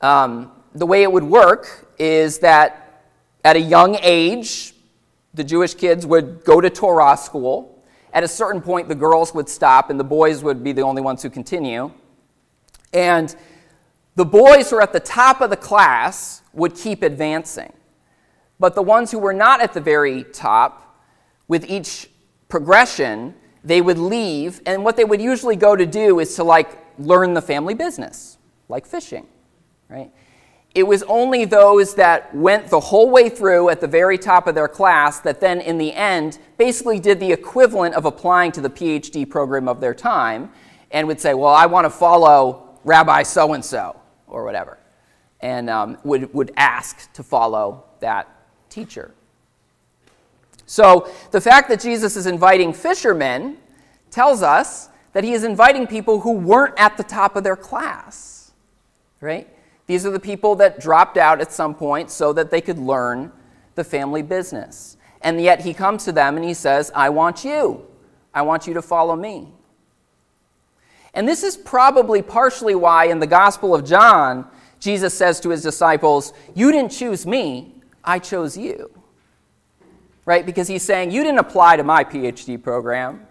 Um, 0.00 0.52
the 0.74 0.86
way 0.86 1.02
it 1.02 1.10
would 1.10 1.24
work 1.24 1.92
is 1.98 2.38
that 2.38 3.02
at 3.44 3.56
a 3.56 3.60
young 3.60 3.96
age, 4.00 4.74
the 5.34 5.42
Jewish 5.42 5.74
kids 5.74 6.06
would 6.06 6.44
go 6.44 6.60
to 6.60 6.70
Torah 6.70 7.16
school. 7.16 7.82
At 8.12 8.22
a 8.22 8.28
certain 8.28 8.62
point, 8.62 8.88
the 8.88 8.94
girls 8.94 9.34
would 9.34 9.48
stop 9.48 9.90
and 9.90 9.98
the 9.98 10.04
boys 10.04 10.44
would 10.44 10.62
be 10.62 10.72
the 10.72 10.82
only 10.82 11.02
ones 11.02 11.22
who 11.22 11.30
continue. 11.30 11.90
And 12.92 13.34
the 14.14 14.24
boys 14.24 14.70
who 14.70 14.76
were 14.76 14.82
at 14.82 14.92
the 14.92 15.00
top 15.00 15.40
of 15.40 15.50
the 15.50 15.56
class 15.56 16.42
would 16.52 16.76
keep 16.76 17.02
advancing. 17.02 17.72
But 18.60 18.76
the 18.76 18.82
ones 18.82 19.10
who 19.10 19.18
were 19.18 19.32
not 19.32 19.60
at 19.60 19.72
the 19.72 19.80
very 19.80 20.22
top, 20.22 21.00
with 21.48 21.68
each 21.68 22.08
progression, 22.48 23.34
they 23.64 23.80
would 23.80 23.98
leave. 23.98 24.60
And 24.66 24.84
what 24.84 24.96
they 24.96 25.04
would 25.04 25.22
usually 25.22 25.56
go 25.56 25.74
to 25.74 25.86
do 25.86 26.20
is 26.20 26.36
to 26.36 26.44
like 26.44 26.78
learn 26.98 27.34
the 27.34 27.42
family 27.42 27.74
business, 27.74 28.38
like 28.68 28.86
fishing, 28.86 29.26
right? 29.88 30.12
It 30.74 30.86
was 30.86 31.04
only 31.04 31.44
those 31.44 31.94
that 31.94 32.34
went 32.34 32.68
the 32.68 32.80
whole 32.80 33.08
way 33.08 33.28
through 33.28 33.68
at 33.68 33.80
the 33.80 33.86
very 33.86 34.18
top 34.18 34.48
of 34.48 34.56
their 34.56 34.66
class 34.66 35.20
that 35.20 35.40
then, 35.40 35.60
in 35.60 35.78
the 35.78 35.92
end, 35.92 36.38
basically 36.58 36.98
did 36.98 37.20
the 37.20 37.30
equivalent 37.30 37.94
of 37.94 38.04
applying 38.04 38.50
to 38.52 38.60
the 38.60 38.70
PhD 38.70 39.28
program 39.28 39.68
of 39.68 39.80
their 39.80 39.94
time 39.94 40.50
and 40.90 41.06
would 41.06 41.20
say, 41.20 41.32
Well, 41.32 41.54
I 41.54 41.66
want 41.66 41.84
to 41.84 41.90
follow 41.90 42.76
Rabbi 42.82 43.22
so 43.22 43.52
and 43.52 43.64
so 43.64 44.00
or 44.26 44.44
whatever, 44.44 44.78
and 45.40 45.70
um, 45.70 45.96
would, 46.02 46.34
would 46.34 46.50
ask 46.56 47.12
to 47.12 47.22
follow 47.22 47.84
that 48.00 48.28
teacher. 48.68 49.14
So 50.66 51.10
the 51.30 51.40
fact 51.40 51.68
that 51.68 51.80
Jesus 51.80 52.16
is 52.16 52.26
inviting 52.26 52.72
fishermen 52.72 53.58
tells 54.10 54.42
us 54.42 54.88
that 55.12 55.24
he 55.24 55.32
is 55.32 55.44
inviting 55.44 55.86
people 55.86 56.20
who 56.20 56.32
weren't 56.32 56.74
at 56.78 56.96
the 56.96 57.02
top 57.02 57.36
of 57.36 57.44
their 57.44 57.56
class, 57.56 58.52
right? 59.20 59.48
These 59.86 60.06
are 60.06 60.10
the 60.10 60.20
people 60.20 60.56
that 60.56 60.80
dropped 60.80 61.16
out 61.16 61.40
at 61.40 61.52
some 61.52 61.74
point 61.74 62.10
so 62.10 62.32
that 62.32 62.50
they 62.50 62.60
could 62.60 62.78
learn 62.78 63.32
the 63.74 63.84
family 63.84 64.22
business. 64.22 64.96
And 65.20 65.40
yet 65.40 65.60
he 65.60 65.74
comes 65.74 66.04
to 66.04 66.12
them 66.12 66.36
and 66.36 66.44
he 66.44 66.54
says, 66.54 66.90
I 66.94 67.10
want 67.10 67.44
you. 67.44 67.86
I 68.32 68.42
want 68.42 68.66
you 68.66 68.74
to 68.74 68.82
follow 68.82 69.14
me. 69.14 69.52
And 71.14 71.28
this 71.28 71.42
is 71.44 71.56
probably 71.56 72.22
partially 72.22 72.74
why 72.74 73.06
in 73.06 73.20
the 73.20 73.26
Gospel 73.26 73.74
of 73.74 73.84
John, 73.84 74.46
Jesus 74.80 75.14
says 75.14 75.38
to 75.40 75.50
his 75.50 75.62
disciples, 75.62 76.32
You 76.54 76.72
didn't 76.72 76.90
choose 76.90 77.24
me, 77.24 77.74
I 78.02 78.18
chose 78.18 78.56
you. 78.56 78.90
Right? 80.26 80.44
Because 80.46 80.68
he's 80.68 80.82
saying, 80.82 81.10
You 81.10 81.22
didn't 81.22 81.38
apply 81.38 81.76
to 81.76 81.84
my 81.84 82.04
PhD 82.04 82.62
program. 82.62 83.26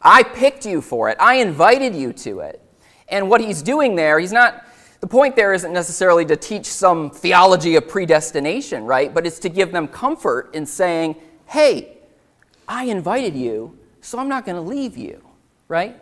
I 0.00 0.22
picked 0.22 0.66
you 0.66 0.80
for 0.80 1.08
it, 1.08 1.16
I 1.20 1.36
invited 1.36 1.94
you 1.94 2.12
to 2.12 2.40
it. 2.40 2.60
And 3.08 3.28
what 3.28 3.40
he's 3.40 3.62
doing 3.62 3.94
there, 3.94 4.18
he's 4.18 4.32
not 4.32 4.64
the 5.00 5.06
point 5.08 5.34
there 5.34 5.52
isn't 5.52 5.72
necessarily 5.72 6.24
to 6.26 6.36
teach 6.36 6.66
some 6.66 7.10
theology 7.10 7.74
of 7.74 7.88
predestination, 7.88 8.84
right? 8.84 9.12
But 9.12 9.26
it's 9.26 9.40
to 9.40 9.48
give 9.48 9.72
them 9.72 9.88
comfort 9.88 10.54
in 10.54 10.64
saying, 10.64 11.16
hey, 11.46 11.98
I 12.68 12.84
invited 12.84 13.34
you, 13.34 13.76
so 14.00 14.20
I'm 14.20 14.28
not 14.28 14.46
going 14.46 14.54
to 14.54 14.62
leave 14.62 14.96
you, 14.96 15.20
right? 15.66 16.00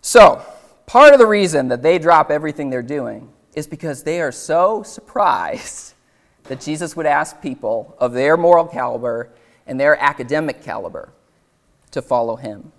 So, 0.00 0.44
part 0.86 1.12
of 1.12 1.20
the 1.20 1.26
reason 1.26 1.68
that 1.68 1.82
they 1.82 1.98
drop 2.00 2.30
everything 2.30 2.68
they're 2.68 2.82
doing 2.82 3.28
is 3.56 3.66
because 3.66 4.04
they 4.04 4.20
are 4.20 4.30
so 4.30 4.84
surprised 4.84 5.94
that 6.44 6.60
Jesus 6.60 6.94
would 6.94 7.06
ask 7.06 7.42
people 7.42 7.96
of 7.98 8.12
their 8.12 8.36
moral 8.36 8.66
caliber 8.66 9.30
and 9.66 9.80
their 9.80 10.00
academic 10.00 10.62
caliber 10.62 11.08
to 11.90 12.00
follow 12.00 12.36
him. 12.36 12.70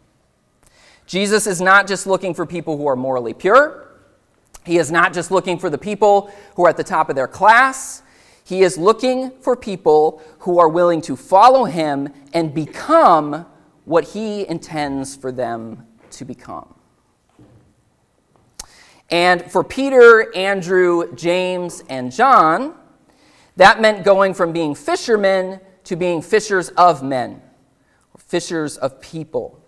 Jesus 1.06 1.48
is 1.48 1.60
not 1.60 1.88
just 1.88 2.06
looking 2.06 2.34
for 2.34 2.46
people 2.46 2.78
who 2.78 2.88
are 2.88 2.96
morally 2.96 3.34
pure. 3.34 3.90
He 4.66 4.78
is 4.78 4.92
not 4.92 5.14
just 5.14 5.32
looking 5.32 5.58
for 5.58 5.70
the 5.70 5.78
people 5.78 6.32
who 6.56 6.66
are 6.66 6.70
at 6.70 6.78
the 6.78 6.84
top 6.84 7.10
of 7.10 7.16
their 7.16 7.28
class. 7.28 8.04
He 8.44 8.62
is 8.62 8.78
looking 8.78 9.32
for 9.42 9.56
people 9.56 10.22
who 10.40 10.60
are 10.60 10.70
willing 10.70 11.02
to 11.02 11.16
follow 11.16 11.66
him 11.66 12.10
and 12.34 12.54
become 12.54 13.46
what 13.86 14.04
he 14.04 14.48
intends 14.48 15.16
for 15.16 15.32
them 15.32 15.88
to 16.12 16.26
become. 16.26 16.77
And 19.10 19.50
for 19.50 19.64
Peter, 19.64 20.34
Andrew, 20.36 21.14
James, 21.16 21.84
and 21.90 22.12
John, 22.12 22.76
that 23.56 23.82
meant 23.82 24.04
going 24.04 24.34
from 24.34 24.52
being 24.52 24.76
fishermen 24.76 25.60
to 25.86 25.96
being 25.96 26.22
fishers 26.22 26.70
of 26.70 27.02
men, 27.02 27.42
or 28.14 28.20
fishers 28.20 28.78
of 28.78 29.00
people. 29.00 29.64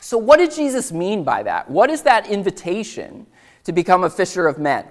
So, 0.00 0.16
what 0.16 0.38
did 0.38 0.52
Jesus 0.52 0.90
mean 0.90 1.24
by 1.24 1.42
that? 1.42 1.70
What 1.70 1.90
is 1.90 2.02
that 2.02 2.28
invitation 2.28 3.26
to 3.64 3.72
become 3.72 4.04
a 4.04 4.10
fisher 4.10 4.46
of 4.46 4.58
men? 4.58 4.86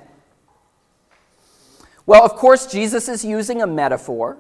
Well, 2.06 2.24
of 2.24 2.36
course, 2.36 2.68
Jesus 2.68 3.10
is 3.10 3.26
using 3.26 3.62
a 3.62 3.68
metaphor. 3.68 4.38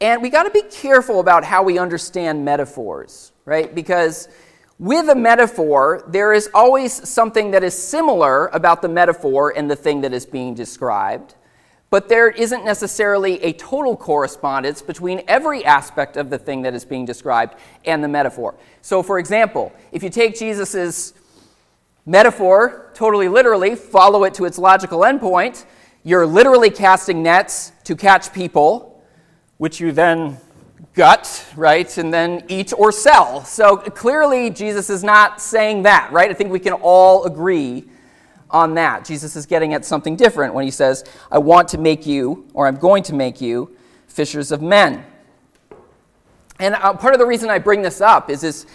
And 0.00 0.22
we 0.22 0.28
got 0.28 0.42
to 0.42 0.50
be 0.50 0.62
careful 0.62 1.20
about 1.20 1.44
how 1.44 1.62
we 1.62 1.78
understand 1.78 2.44
metaphors, 2.44 3.32
right? 3.44 3.72
Because 3.74 4.28
with 4.78 5.08
a 5.08 5.14
metaphor, 5.14 6.04
there 6.08 6.32
is 6.32 6.50
always 6.52 6.92
something 7.08 7.52
that 7.52 7.62
is 7.62 7.76
similar 7.76 8.48
about 8.48 8.82
the 8.82 8.88
metaphor 8.88 9.52
and 9.56 9.70
the 9.70 9.76
thing 9.76 10.00
that 10.00 10.12
is 10.12 10.26
being 10.26 10.54
described 10.54 11.34
but 11.94 12.08
there 12.08 12.28
isn't 12.28 12.64
necessarily 12.64 13.40
a 13.44 13.52
total 13.52 13.96
correspondence 13.96 14.82
between 14.82 15.22
every 15.28 15.64
aspect 15.64 16.16
of 16.16 16.28
the 16.28 16.36
thing 16.36 16.62
that 16.62 16.74
is 16.74 16.84
being 16.84 17.04
described 17.04 17.54
and 17.84 18.02
the 18.02 18.08
metaphor. 18.08 18.56
So, 18.82 19.00
for 19.00 19.20
example, 19.20 19.72
if 19.92 20.02
you 20.02 20.10
take 20.10 20.36
Jesus' 20.36 21.14
metaphor 22.04 22.90
totally 22.94 23.28
literally, 23.28 23.76
follow 23.76 24.24
it 24.24 24.34
to 24.34 24.44
its 24.44 24.58
logical 24.58 25.02
endpoint, 25.02 25.66
you're 26.02 26.26
literally 26.26 26.68
casting 26.68 27.22
nets 27.22 27.70
to 27.84 27.94
catch 27.94 28.32
people, 28.32 29.00
which 29.58 29.78
you 29.78 29.92
then 29.92 30.38
gut, 30.92 31.46
right, 31.56 31.96
and 31.98 32.12
then 32.12 32.44
eat 32.48 32.72
or 32.76 32.92
sell. 32.92 33.44
So 33.44 33.76
clearly, 33.76 34.50
Jesus 34.50 34.90
is 34.90 35.02
not 35.02 35.40
saying 35.40 35.82
that, 35.84 36.12
right? 36.12 36.30
I 36.30 36.34
think 36.34 36.50
we 36.50 36.58
can 36.58 36.74
all 36.74 37.24
agree 37.24 37.84
on 38.50 38.74
that. 38.74 39.04
Jesus 39.04 39.36
is 39.36 39.46
getting 39.46 39.74
at 39.74 39.84
something 39.84 40.16
different 40.16 40.54
when 40.54 40.64
he 40.64 40.70
says, 40.70 41.04
I 41.30 41.38
want 41.38 41.68
to 41.68 41.78
make 41.78 42.06
you, 42.06 42.46
or 42.54 42.66
I'm 42.66 42.76
going 42.76 43.02
to 43.04 43.14
make 43.14 43.40
you, 43.40 43.76
fishers 44.06 44.52
of 44.52 44.62
men. 44.62 45.04
And 46.60 46.74
uh, 46.74 46.94
part 46.94 47.14
of 47.14 47.20
the 47.20 47.26
reason 47.26 47.50
I 47.50 47.58
bring 47.58 47.82
this 47.82 48.00
up 48.00 48.30
is, 48.30 48.44
is 48.44 48.66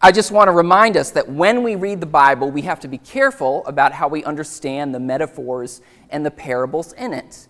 I 0.00 0.12
just 0.12 0.30
want 0.30 0.48
to 0.48 0.52
remind 0.52 0.96
us 0.96 1.10
that 1.12 1.28
when 1.28 1.62
we 1.62 1.74
read 1.74 2.00
the 2.00 2.06
Bible, 2.06 2.50
we 2.50 2.62
have 2.62 2.80
to 2.80 2.88
be 2.88 2.98
careful 2.98 3.64
about 3.66 3.92
how 3.92 4.08
we 4.08 4.24
understand 4.24 4.94
the 4.94 5.00
metaphors 5.00 5.80
and 6.10 6.24
the 6.24 6.30
parables 6.30 6.92
in 6.94 7.12
it. 7.12 7.48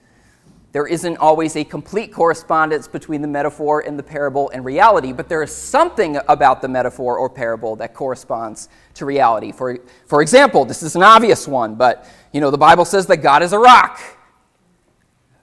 There 0.77 0.87
isn't 0.87 1.17
always 1.17 1.57
a 1.57 1.65
complete 1.65 2.13
correspondence 2.13 2.87
between 2.87 3.23
the 3.23 3.29
metaphor 3.29 3.81
and 3.81 3.99
the 3.99 4.03
parable 4.03 4.51
and 4.51 4.63
reality, 4.63 5.11
but 5.11 5.27
there 5.27 5.43
is 5.43 5.51
something 5.51 6.19
about 6.29 6.61
the 6.61 6.69
metaphor 6.69 7.17
or 7.17 7.31
parable 7.31 7.77
that 7.77 7.95
corresponds 7.95 8.69
to 8.93 9.07
reality. 9.07 9.53
For, 9.53 9.79
for 10.05 10.21
example, 10.21 10.67
this 10.67 10.83
is 10.83 10.95
an 10.95 11.03
obvious 11.03 11.49
one, 11.49 11.77
but 11.77 12.07
you 12.31 12.43
know, 12.43 12.51
the 12.51 12.59
Bible 12.59 12.85
says 12.85 13.07
that 13.07 13.23
God 13.23 13.43
is 13.43 13.55
a 13.55 13.59
rock. 13.59 13.99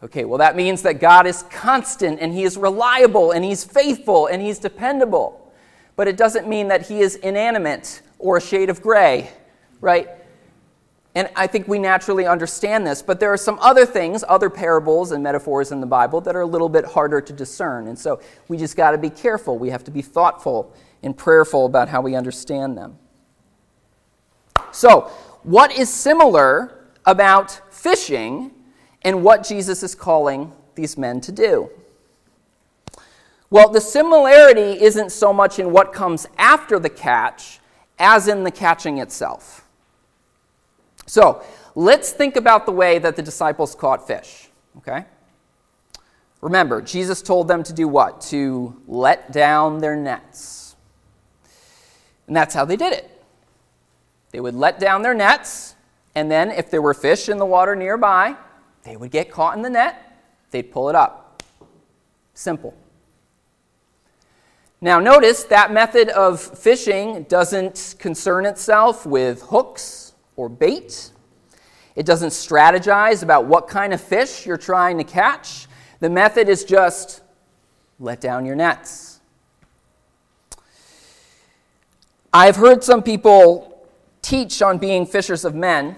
Okay, 0.03 0.23
well, 0.23 0.37
that 0.37 0.55
means 0.55 0.83
that 0.83 0.99
God 0.99 1.25
is 1.25 1.41
constant 1.49 2.19
and 2.19 2.31
He 2.31 2.43
is 2.43 2.55
reliable 2.55 3.31
and 3.31 3.43
He's 3.43 3.63
faithful 3.63 4.27
and 4.27 4.39
He's 4.39 4.59
dependable. 4.59 5.51
But 5.95 6.07
it 6.07 6.15
doesn't 6.15 6.47
mean 6.47 6.67
that 6.67 6.85
He 6.85 6.99
is 6.99 7.15
inanimate 7.15 8.03
or 8.19 8.37
a 8.37 8.41
shade 8.41 8.69
of 8.69 8.83
gray, 8.83 9.31
right? 9.81 10.09
And 11.15 11.29
I 11.35 11.45
think 11.45 11.67
we 11.67 11.77
naturally 11.77 12.25
understand 12.25 12.87
this, 12.87 13.03
but 13.03 13.19
there 13.19 13.31
are 13.31 13.37
some 13.37 13.59
other 13.59 13.85
things, 13.85 14.23
other 14.27 14.49
parables 14.49 15.11
and 15.11 15.21
metaphors 15.21 15.71
in 15.71 15.79
the 15.79 15.85
Bible 15.85 16.21
that 16.21 16.35
are 16.35 16.41
a 16.41 16.45
little 16.45 16.69
bit 16.69 16.85
harder 16.85 17.21
to 17.21 17.31
discern. 17.31 17.87
And 17.87 17.97
so 17.97 18.19
we 18.47 18.57
just 18.57 18.75
got 18.75 18.91
to 18.91 18.97
be 18.97 19.11
careful. 19.11 19.59
We 19.59 19.69
have 19.69 19.83
to 19.83 19.91
be 19.91 20.01
thoughtful 20.01 20.73
and 21.03 21.15
prayerful 21.15 21.65
about 21.65 21.89
how 21.89 22.01
we 22.01 22.15
understand 22.15 22.77
them. 22.77 22.97
So, 24.71 25.11
what 25.43 25.77
is 25.77 25.89
similar 25.89 26.87
about 27.05 27.61
fishing 27.71 28.51
and 29.03 29.23
what 29.23 29.43
Jesus 29.43 29.83
is 29.83 29.93
calling 29.93 30.51
these 30.73 30.97
men 30.97 31.21
to 31.21 31.31
do? 31.31 31.69
Well, 33.51 33.69
the 33.69 33.81
similarity 33.81 34.81
isn't 34.81 35.11
so 35.11 35.31
much 35.31 35.59
in 35.59 35.71
what 35.71 35.93
comes 35.93 36.25
after 36.39 36.79
the 36.79 36.89
catch 36.89 37.59
as 37.99 38.27
in 38.27 38.43
the 38.43 38.49
catching 38.51 38.97
itself. 38.97 39.62
So 41.05 41.43
let's 41.75 42.11
think 42.11 42.35
about 42.35 42.65
the 42.65 42.71
way 42.71 42.99
that 42.99 43.15
the 43.15 43.21
disciples 43.21 43.75
caught 43.75 44.07
fish. 44.07 44.49
Okay? 44.77 45.05
Remember, 46.41 46.81
Jesus 46.81 47.21
told 47.21 47.47
them 47.47 47.63
to 47.63 47.73
do 47.73 47.87
what? 47.87 48.19
To 48.21 48.81
let 48.87 49.31
down 49.31 49.79
their 49.79 49.95
nets. 49.95 50.75
And 52.27 52.35
that's 52.35 52.53
how 52.53 52.65
they 52.65 52.75
did 52.75 52.93
it. 52.93 53.09
They 54.31 54.39
would 54.39 54.55
let 54.55 54.79
down 54.79 55.03
their 55.03 55.13
nets, 55.13 55.75
and 56.15 56.29
then 56.29 56.51
if 56.51 56.69
there 56.71 56.81
were 56.81 56.93
fish 56.93 57.29
in 57.29 57.37
the 57.37 57.45
water 57.45 57.75
nearby, 57.75 58.35
they 58.83 58.97
would 58.97 59.11
get 59.11 59.31
caught 59.31 59.55
in 59.55 59.61
the 59.61 59.69
net, 59.69 60.19
they'd 60.51 60.71
pull 60.71 60.89
it 60.89 60.95
up. 60.95 61.43
Simple. 62.33 62.73
Now, 64.81 64.99
notice 64.99 65.45
that 65.45 65.71
method 65.71 66.09
of 66.09 66.41
fishing 66.41 67.23
doesn't 67.23 67.95
concern 67.99 68.45
itself 68.45 69.05
with 69.05 69.43
hooks 69.43 70.02
or 70.35 70.49
bait. 70.49 71.11
It 71.95 72.05
doesn't 72.05 72.29
strategize 72.29 73.23
about 73.23 73.45
what 73.45 73.67
kind 73.67 73.93
of 73.93 74.01
fish 74.01 74.45
you're 74.45 74.57
trying 74.57 74.97
to 74.97 75.03
catch. 75.03 75.67
The 75.99 76.09
method 76.09 76.49
is 76.49 76.63
just 76.63 77.21
let 77.99 78.19
down 78.19 78.45
your 78.45 78.55
nets. 78.55 79.19
I've 82.33 82.55
heard 82.55 82.83
some 82.83 83.03
people 83.03 83.87
teach 84.23 84.61
on 84.61 84.79
being 84.79 85.05
fishers 85.05 85.45
of 85.45 85.53
men, 85.53 85.95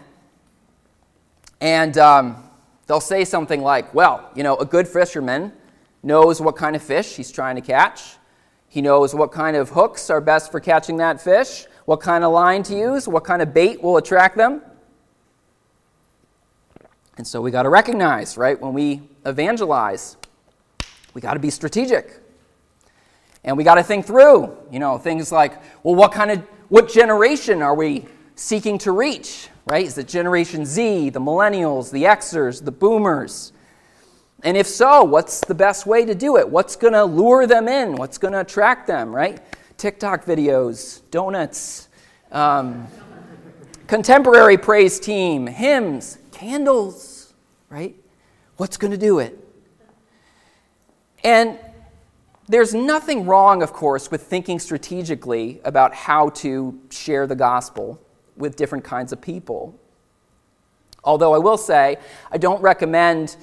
and 1.61 1.97
um, 1.97 2.49
they'll 2.87 2.99
say 2.99 3.23
something 3.23 3.61
like, 3.61 3.93
Well, 3.93 4.29
you 4.35 4.43
know, 4.43 4.57
a 4.57 4.65
good 4.65 4.87
fisherman 4.87 5.53
knows 6.03 6.41
what 6.41 6.57
kind 6.57 6.75
of 6.75 6.83
fish 6.83 7.15
he's 7.15 7.31
trying 7.31 7.55
to 7.55 7.61
catch. 7.61 8.17
He 8.67 8.81
knows 8.81 9.15
what 9.15 9.31
kind 9.31 9.55
of 9.55 9.69
hooks 9.69 10.09
are 10.09 10.19
best 10.19 10.51
for 10.51 10.59
catching 10.59 10.97
that 10.97 11.21
fish, 11.21 11.67
what 11.85 12.01
kind 12.01 12.23
of 12.23 12.31
line 12.31 12.63
to 12.63 12.75
use, 12.75 13.07
what 13.07 13.23
kind 13.23 13.41
of 13.41 13.53
bait 13.53 13.81
will 13.81 13.97
attract 13.97 14.35
them. 14.37 14.61
And 17.17 17.25
so 17.25 17.41
we 17.41 17.51
got 17.51 17.63
to 17.63 17.69
recognize, 17.69 18.37
right, 18.37 18.59
when 18.59 18.73
we 18.73 19.01
evangelize, 19.25 20.17
we 21.13 21.21
got 21.21 21.33
to 21.35 21.39
be 21.39 21.49
strategic. 21.49 22.21
And 23.43 23.55
we 23.55 23.63
got 23.63 23.75
to 23.75 23.83
think 23.83 24.05
through, 24.05 24.57
you 24.71 24.79
know, 24.79 24.97
things 24.97 25.31
like, 25.31 25.61
well, 25.83 25.95
what 25.95 26.11
kind 26.11 26.31
of, 26.31 26.39
what 26.67 26.89
generation 26.89 27.61
are 27.61 27.75
we 27.75 28.05
seeking 28.35 28.77
to 28.79 28.91
reach, 28.91 29.49
right? 29.67 29.85
Is 29.85 29.97
it 29.97 30.07
Generation 30.07 30.65
Z, 30.65 31.11
the 31.11 31.21
millennials, 31.21 31.91
the 31.91 32.03
Xers, 32.03 32.65
the 32.65 32.71
boomers? 32.71 33.53
And 34.43 34.57
if 34.57 34.67
so, 34.67 35.03
what's 35.03 35.39
the 35.41 35.55
best 35.55 35.85
way 35.85 36.05
to 36.05 36.15
do 36.15 36.37
it? 36.37 36.49
What's 36.49 36.75
going 36.75 36.93
to 36.93 37.05
lure 37.05 37.47
them 37.47 37.67
in? 37.67 37.95
What's 37.95 38.17
going 38.17 38.33
to 38.33 38.41
attract 38.41 38.87
them, 38.87 39.15
right? 39.15 39.39
TikTok 39.77 40.25
videos, 40.25 41.01
donuts, 41.11 41.89
um, 42.31 42.87
contemporary 43.87 44.57
praise 44.57 44.99
team, 44.99 45.47
hymns, 45.47 46.17
candles, 46.31 47.33
right? 47.69 47.95
What's 48.57 48.77
going 48.77 48.91
to 48.91 48.97
do 48.97 49.19
it? 49.19 49.37
And 51.23 51.59
there's 52.47 52.73
nothing 52.73 53.25
wrong, 53.25 53.63
of 53.63 53.73
course, 53.73 54.11
with 54.11 54.23
thinking 54.23 54.59
strategically 54.59 55.59
about 55.63 55.93
how 55.93 56.29
to 56.29 56.79
share 56.89 57.25
the 57.25 57.35
gospel 57.35 57.99
with 58.37 58.55
different 58.55 58.83
kinds 58.83 59.11
of 59.11 59.19
people. 59.19 59.77
Although 61.03 61.33
I 61.33 61.37
will 61.39 61.57
say, 61.57 61.97
I 62.31 62.37
don't 62.37 62.61
recommend 62.61 63.35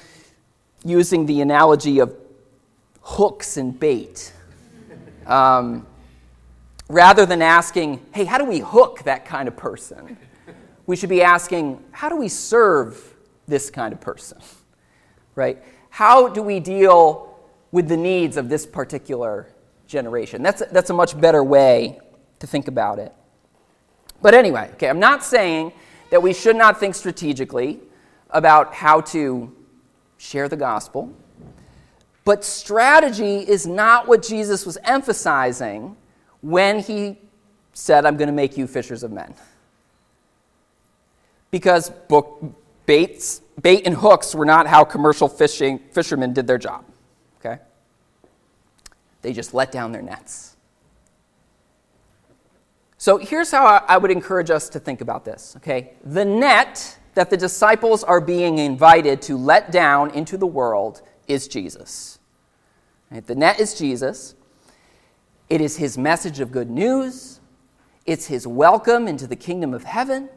using 0.85 1.27
the 1.27 1.41
analogy 1.41 1.99
of 1.99 2.15
hooks 3.03 3.57
and 3.57 3.79
bait. 3.79 4.33
Um, 5.27 5.87
rather 6.93 7.25
than 7.25 7.41
asking, 7.41 8.05
hey, 8.13 8.25
how 8.25 8.37
do 8.37 8.45
we 8.45 8.59
hook 8.59 9.03
that 9.05 9.25
kind 9.25 9.49
of 9.49 9.57
person? 9.57 10.19
We 10.85 10.95
should 10.95 11.09
be 11.09 11.23
asking, 11.23 11.83
how 11.91 12.11
do 12.11 12.17
we 12.17 12.29
serve 12.29 13.15
this 13.49 13.71
kind 13.71 13.95
of 13.95 14.01
person? 14.01 14.39
Right? 15.35 15.63
How 15.89 16.29
do 16.29 16.43
we 16.43 16.61
deal 16.61 17.35
with 17.71 17.89
the 17.89 17.97
needs 17.97 18.37
of 18.37 18.51
this 18.51 18.67
particular 18.67 19.49
generation? 19.87 20.43
That's, 20.43 20.63
that's 20.71 20.91
a 20.91 20.95
much 20.95 21.19
better 21.19 21.43
way 21.43 21.99
to 22.41 22.47
think 22.47 22.69
about 22.69 22.99
it. 22.99 23.15
But 24.21 24.35
anyway, 24.35 24.69
okay, 24.75 24.91
I'm 24.91 25.01
not 25.01 25.25
saying 25.25 25.73
that 26.11 26.23
we 26.23 26.35
should 26.35 26.57
not 26.57 26.79
think 26.79 26.95
strategically 26.95 27.81
about 28.29 28.75
how 28.75 29.01
to 29.01 29.51
share 30.19 30.47
the 30.47 30.59
gospel. 30.59 31.11
But 32.27 32.45
strategy 32.45 33.39
is 33.39 33.67
not 33.67 34.07
what 34.07 34.23
Jesus 34.23 34.67
was 34.67 34.77
emphasizing 34.85 35.97
when 36.43 36.81
he 36.81 37.19
said, 37.73 38.05
I'm 38.05 38.17
going 38.17 38.29
to 38.29 38.35
make 38.35 38.59
you 38.59 38.67
fishers 38.67 39.03
of 39.03 39.11
men. 39.11 39.35
Because 41.51 41.91
book, 41.91 42.43
baits, 42.87 43.41
bait 43.61 43.87
and 43.87 43.95
hooks 43.95 44.35
were 44.35 44.45
not 44.45 44.67
how 44.67 44.85
commercial 44.85 45.29
fishing, 45.29 45.79
fishermen 45.93 46.33
did 46.33 46.47
their 46.47 46.59
job. 46.59 46.85
Okay? 47.41 47.61
They 49.23 49.33
just 49.33 49.55
let 49.55 49.73
down 49.73 49.93
their 49.93 50.03
nets. 50.03 50.57
So 52.99 53.17
here's 53.19 53.51
how 53.51 53.67
I 53.67 53.97
would 53.97 54.11
encourage 54.11 54.51
us 54.51 54.69
to 54.71 54.81
think 54.81 55.01
about 55.01 55.25
this. 55.25 55.55
Okay? 55.57 55.95
The 56.05 56.25
net 56.25 56.99
that 57.15 57.31
the 57.31 57.37
disciples 57.37 58.05
are 58.05 58.21
being 58.21 58.59
invited 58.59 59.21
to 59.23 59.37
let 59.37 59.71
down 59.71 60.11
into 60.11 60.37
the 60.37 60.47
world 60.47 61.03
is 61.29 61.49
Jesus. 61.49 62.19
Right? 63.11 63.27
The 63.27 63.35
net 63.35 63.61
is 63.61 63.75
Jesus. 63.75 64.35
It 65.53 65.61
is 65.61 65.77
his 65.77 65.99
message 65.99 66.41
of 66.41 66.51
good 66.51 66.71
news. 66.71 67.39
It's 68.07 68.25
his 68.25 68.47
welcome 68.47 69.07
into 69.07 69.27
the 69.27 69.37
kingdom 69.37 69.75
of 69.75 69.85
heaven. 69.85 70.31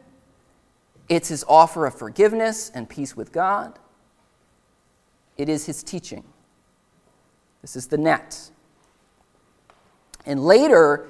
It's 1.08 1.28
his 1.28 1.42
offer 1.48 1.86
of 1.86 1.94
forgiveness 1.94 2.70
and 2.74 2.86
peace 2.86 3.16
with 3.16 3.32
God. 3.32 3.78
It 5.38 5.48
is 5.48 5.64
his 5.64 5.82
teaching. 5.82 6.22
This 7.62 7.76
is 7.76 7.86
the 7.86 7.96
net. 7.96 8.50
And 10.26 10.44
later 10.44 11.08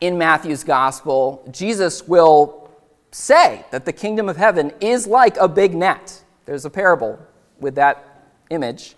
in 0.00 0.18
Matthew's 0.18 0.64
gospel, 0.64 1.48
Jesus 1.52 2.08
will 2.08 2.68
say 3.12 3.64
that 3.70 3.84
the 3.84 3.92
kingdom 3.92 4.28
of 4.28 4.38
heaven 4.38 4.72
is 4.80 5.06
like 5.06 5.36
a 5.36 5.46
big 5.46 5.72
net. 5.72 6.24
There's 6.46 6.64
a 6.64 6.70
parable 6.70 7.16
with 7.60 7.76
that 7.76 8.24
image. 8.50 8.96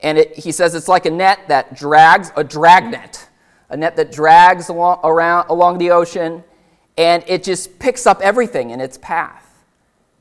And 0.00 0.18
it, 0.18 0.36
he 0.36 0.52
says 0.52 0.74
it's 0.74 0.86
like 0.86 1.06
a 1.06 1.10
net 1.10 1.48
that 1.48 1.74
drags, 1.74 2.30
a 2.36 2.44
dragnet, 2.44 3.29
a 3.70 3.76
net 3.76 3.96
that 3.96 4.12
drags 4.12 4.68
along, 4.68 5.00
around, 5.04 5.48
along 5.48 5.78
the 5.78 5.90
ocean, 5.90 6.44
and 6.98 7.24
it 7.26 7.42
just 7.42 7.78
picks 7.78 8.06
up 8.06 8.20
everything 8.20 8.70
in 8.70 8.80
its 8.80 8.98
path. 8.98 9.64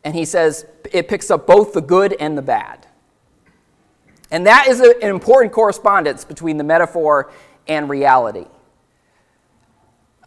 And 0.04 0.16
he 0.16 0.24
says 0.24 0.66
it 0.92 1.08
picks 1.08 1.30
up 1.30 1.46
both 1.46 1.74
the 1.74 1.82
good 1.82 2.16
and 2.20 2.38
the 2.38 2.42
bad. 2.42 2.88
And 4.32 4.46
that 4.46 4.68
is 4.68 4.80
an 4.80 4.94
important 5.02 5.52
correspondence 5.52 6.24
between 6.24 6.58
the 6.58 6.64
metaphor 6.64 7.32
and 7.68 7.90
reality. 7.90 8.46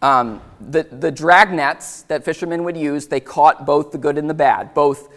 Um, 0.03 0.43
the, 0.61 0.83
the 0.83 1.13
drag 1.13 1.53
nets 1.53 2.03
that 2.03 2.25
fishermen 2.25 2.65
would 2.65 2.77
use, 2.77 3.07
they 3.07 3.21
caught 3.21 3.65
both 3.65 3.93
the 3.93 3.99
good 3.99 4.19
and 4.19 4.29
the 4.29 4.35
bad, 4.35 4.75
both 4.75 5.09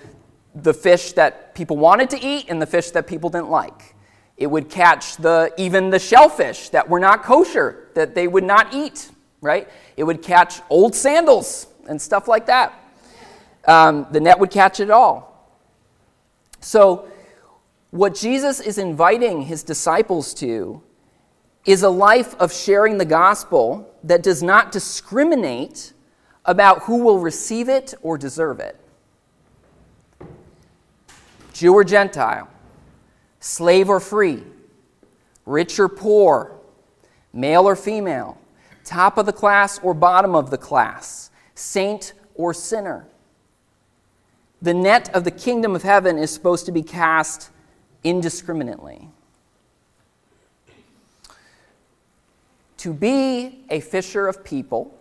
the 0.53 0.73
fish 0.73 1.13
that 1.13 1.55
people 1.55 1.75
wanted 1.75 2.11
to 2.11 2.23
eat 2.23 2.45
and 2.49 2.61
the 2.61 2.67
fish 2.67 2.91
that 2.91 3.07
people 3.07 3.31
didn't 3.31 3.49
like. 3.49 3.95
It 4.37 4.47
would 4.47 4.69
catch 4.69 5.17
the, 5.17 5.51
even 5.57 5.89
the 5.89 5.97
shellfish 5.99 6.69
that 6.69 6.87
were 6.87 6.99
not 6.99 7.23
kosher, 7.23 7.84
that 7.95 8.15
they 8.15 8.27
would 8.27 8.43
not 8.43 8.73
eat, 8.73 9.09
right? 9.41 9.67
It 9.97 10.03
would 10.03 10.21
catch 10.21 10.61
old 10.69 10.95
sandals 10.95 11.67
and 11.87 12.01
stuff 12.01 12.27
like 12.27 12.45
that. 12.45 12.73
Um, 13.67 14.07
the 14.11 14.19
net 14.19 14.39
would 14.39 14.51
catch 14.51 14.79
it 14.79 14.89
all. 14.89 15.49
So, 16.61 17.07
what 17.91 18.13
Jesus 18.15 18.59
is 18.59 18.77
inviting 18.77 19.43
his 19.43 19.63
disciples 19.63 20.33
to 20.35 20.81
is 21.65 21.81
a 21.81 21.89
life 21.89 22.35
of 22.35 22.53
sharing 22.53 22.97
the 22.97 23.05
gospel 23.05 23.91
that 24.03 24.21
does 24.21 24.43
not 24.43 24.71
discriminate 24.71 25.93
about 26.43 26.83
who 26.83 27.03
will 27.03 27.19
receive 27.19 27.69
it 27.69 27.93
or 28.01 28.17
deserve 28.17 28.59
it. 28.59 28.79
Jew 31.53 31.73
or 31.73 31.83
Gentile, 31.83 32.49
slave 33.39 33.89
or 33.89 33.99
free, 33.99 34.43
rich 35.45 35.79
or 35.79 35.87
poor, 35.87 36.54
male 37.35 37.67
or 37.67 37.75
female, 37.75 38.39
top 38.83 39.17
of 39.17 39.25
the 39.25 39.33
class 39.33 39.77
or 39.79 39.93
bottom 39.93 40.33
of 40.33 40.49
the 40.49 40.57
class, 40.57 41.29
saint 41.53 42.13
or 42.33 42.53
sinner. 42.53 43.05
The 44.61 44.73
net 44.73 45.13
of 45.13 45.25
the 45.25 45.31
kingdom 45.31 45.75
of 45.75 45.83
heaven 45.83 46.17
is 46.17 46.31
supposed 46.31 46.65
to 46.65 46.71
be 46.71 46.81
cast 46.81 47.51
indiscriminately. 48.03 49.09
To 52.77 52.93
be 52.93 53.65
a 53.69 53.79
fisher 53.79 54.27
of 54.27 54.43
people 54.43 54.97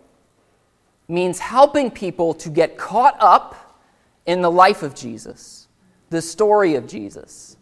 means 1.07 1.39
helping 1.39 1.91
people 1.91 2.33
to 2.33 2.49
get 2.49 2.77
caught 2.77 3.15
up 3.19 3.79
in 4.25 4.41
the 4.41 4.51
life 4.51 4.81
of 4.83 4.95
Jesus, 4.95 5.67
the 6.09 6.21
story 6.21 6.75
of 6.75 6.87
Jesus, 6.87 7.57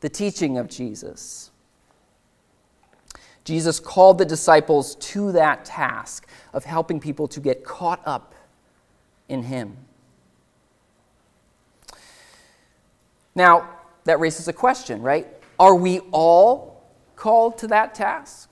the 0.00 0.08
teaching 0.08 0.58
of 0.58 0.68
Jesus. 0.68 1.50
Jesus 3.44 3.78
called 3.78 4.18
the 4.18 4.24
disciples 4.24 4.94
to 4.96 5.32
that 5.32 5.64
task 5.64 6.26
of 6.52 6.64
helping 6.64 6.98
people 6.98 7.28
to 7.28 7.40
get 7.40 7.64
caught 7.64 8.00
up 8.06 8.34
in 9.28 9.42
Him. 9.42 9.76
Now, 13.34 13.68
that 14.04 14.20
raises 14.20 14.48
a 14.48 14.52
question, 14.52 15.02
right? 15.02 15.26
are 15.58 15.74
we 15.74 16.00
all 16.10 16.82
called 17.16 17.58
to 17.58 17.66
that 17.68 17.94
task? 17.94 18.50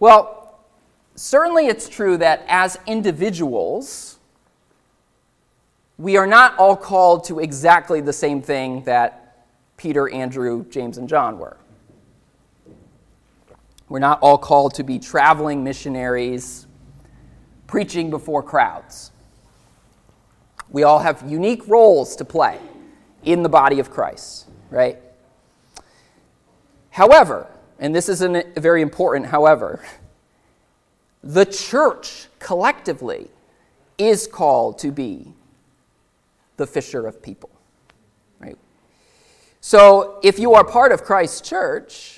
Well, 0.00 0.60
certainly 1.14 1.66
it's 1.66 1.88
true 1.88 2.16
that 2.18 2.44
as 2.48 2.78
individuals, 2.86 4.18
we 5.96 6.16
are 6.16 6.26
not 6.26 6.56
all 6.58 6.76
called 6.76 7.24
to 7.24 7.40
exactly 7.40 8.00
the 8.00 8.12
same 8.12 8.40
thing 8.40 8.84
that 8.84 9.46
Peter, 9.76 10.08
Andrew, 10.08 10.64
James, 10.70 10.98
and 10.98 11.08
John 11.08 11.38
were. 11.38 11.56
We're 13.88 13.98
not 14.00 14.20
all 14.20 14.38
called 14.38 14.74
to 14.74 14.82
be 14.82 14.98
traveling 14.98 15.64
missionaries 15.64 16.66
preaching 17.66 18.10
before 18.10 18.42
crowds. 18.42 19.12
We 20.70 20.82
all 20.82 20.98
have 20.98 21.22
unique 21.26 21.66
roles 21.66 22.16
to 22.16 22.24
play 22.24 22.58
in 23.24 23.42
the 23.42 23.48
body 23.48 23.78
of 23.78 23.90
Christ, 23.90 24.46
right? 24.70 24.98
However, 26.90 27.46
and 27.78 27.94
this 27.94 28.08
is 28.08 28.22
a 28.22 28.44
very 28.56 28.82
important 28.82 29.26
however, 29.26 29.82
the 31.22 31.44
church 31.44 32.26
collectively 32.38 33.28
is 33.96 34.26
called 34.26 34.78
to 34.80 34.90
be 34.90 35.32
the 36.56 36.66
fisher 36.66 37.06
of 37.06 37.22
people, 37.22 37.50
right? 38.40 38.58
So 39.60 40.20
if 40.22 40.38
you 40.38 40.54
are 40.54 40.64
part 40.64 40.92
of 40.92 41.04
Christ's 41.04 41.40
church, 41.40 42.17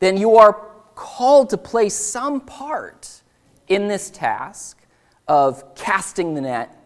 then 0.00 0.16
you 0.16 0.36
are 0.36 0.52
called 0.94 1.50
to 1.50 1.58
play 1.58 1.88
some 1.88 2.40
part 2.40 3.22
in 3.68 3.88
this 3.88 4.10
task 4.10 4.84
of 5.26 5.74
casting 5.74 6.34
the 6.34 6.40
net 6.40 6.76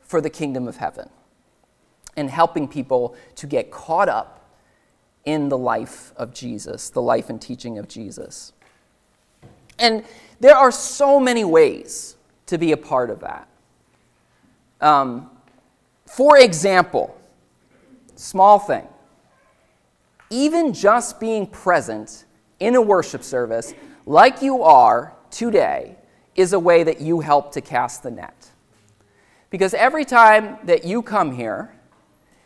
for 0.00 0.20
the 0.20 0.30
kingdom 0.30 0.68
of 0.68 0.76
heaven 0.76 1.08
and 2.16 2.30
helping 2.30 2.66
people 2.66 3.14
to 3.34 3.46
get 3.46 3.70
caught 3.70 4.08
up 4.08 4.36
in 5.24 5.48
the 5.48 5.58
life 5.58 6.12
of 6.16 6.32
Jesus, 6.32 6.90
the 6.90 7.02
life 7.02 7.28
and 7.28 7.40
teaching 7.42 7.78
of 7.78 7.88
Jesus. 7.88 8.52
And 9.78 10.04
there 10.40 10.56
are 10.56 10.70
so 10.70 11.20
many 11.20 11.44
ways 11.44 12.16
to 12.46 12.58
be 12.58 12.72
a 12.72 12.76
part 12.76 13.10
of 13.10 13.20
that. 13.20 13.48
Um, 14.80 15.30
for 16.06 16.38
example, 16.38 17.18
small 18.14 18.58
thing, 18.58 18.86
even 20.30 20.72
just 20.72 21.18
being 21.18 21.46
present 21.46 22.25
in 22.60 22.74
a 22.74 22.80
worship 22.80 23.22
service 23.22 23.74
like 24.06 24.42
you 24.42 24.62
are 24.62 25.14
today 25.30 25.96
is 26.34 26.52
a 26.52 26.58
way 26.58 26.84
that 26.84 27.00
you 27.00 27.20
help 27.20 27.52
to 27.52 27.60
cast 27.60 28.02
the 28.02 28.10
net. 28.10 28.50
Because 29.50 29.74
every 29.74 30.04
time 30.04 30.58
that 30.64 30.84
you 30.84 31.02
come 31.02 31.32
here 31.32 31.74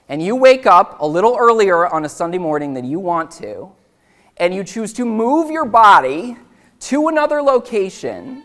and 0.09 0.23
you 0.23 0.37
wake 0.37 0.67
up 0.67 1.01
a 1.01 1.07
little 1.07 1.37
earlier 1.39 1.87
on 1.87 2.05
a 2.05 2.09
Sunday 2.09 2.39
morning 2.39 2.75
than 2.75 2.85
you 2.85 2.99
want 2.99 3.31
to, 3.33 3.71
and 4.37 4.55
you 4.55 4.65
choose 4.65 4.93
to 4.95 5.05
move 5.05 5.51
your 5.51 5.65
body 5.65 6.37
to 6.81 7.09
another 7.09 7.43
location 7.43 8.43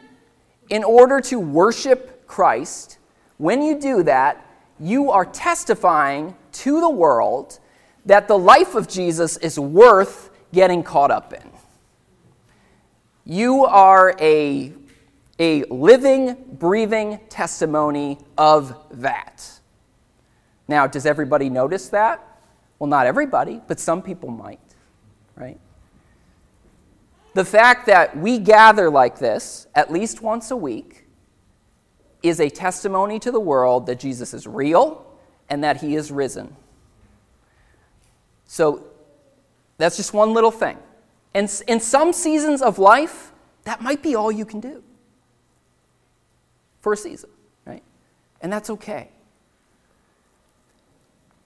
in 0.69 0.83
order 0.83 1.21
to 1.21 1.39
worship 1.39 2.27
Christ, 2.27 2.97
when 3.37 3.61
you 3.61 3.79
do 3.79 4.03
that, 4.03 4.45
you 4.79 5.11
are 5.11 5.25
testifying 5.25 6.35
to 6.51 6.79
the 6.81 6.89
world 6.89 7.59
that 8.05 8.27
the 8.27 8.37
life 8.37 8.75
of 8.75 8.87
Jesus 8.87 9.37
is 9.37 9.57
worth 9.57 10.31
getting 10.53 10.83
caught 10.83 11.11
up 11.11 11.33
in. 11.33 11.54
You 13.25 13.65
are 13.65 14.15
a, 14.19 14.71
a 15.39 15.63
living, 15.63 16.37
breathing 16.53 17.19
testimony 17.29 18.19
of 18.37 18.75
that. 18.99 19.59
Now, 20.67 20.85
does 20.87 21.05
everybody 21.05 21.49
notice 21.49 21.89
that? 21.89 22.21
Well, 22.77 22.87
not 22.87 23.07
everybody, 23.07 23.61
but 23.67 23.79
some 23.79 24.01
people 24.01 24.29
might, 24.29 24.59
right? 25.35 25.59
The 27.33 27.45
fact 27.45 27.87
that 27.87 28.15
we 28.15 28.37
gather 28.37 28.89
like 28.89 29.19
this 29.19 29.67
at 29.75 29.91
least 29.91 30.21
once 30.21 30.51
a 30.51 30.55
week 30.55 31.05
is 32.23 32.39
a 32.39 32.49
testimony 32.49 33.19
to 33.19 33.31
the 33.31 33.39
world 33.39 33.87
that 33.87 33.99
Jesus 33.99 34.33
is 34.33 34.47
real 34.47 35.05
and 35.49 35.63
that 35.63 35.81
he 35.81 35.95
is 35.95 36.11
risen. 36.11 36.55
So 38.45 38.87
that's 39.77 39.97
just 39.97 40.13
one 40.13 40.33
little 40.33 40.51
thing. 40.51 40.77
And 41.35 41.51
in 41.67 41.81
some 41.81 42.13
seasons 42.13 42.61
of 42.61 42.79
life, 42.79 43.33
that 43.65 43.81
might 43.81 44.01
be 44.01 44.15
all 44.15 44.31
you 44.31 44.45
can 44.45 44.61
do 44.61 44.81
for 46.79 46.93
a 46.93 46.97
season, 46.97 47.29
right? 47.65 47.83
And 48.39 48.51
that's 48.51 48.69
okay. 48.69 49.09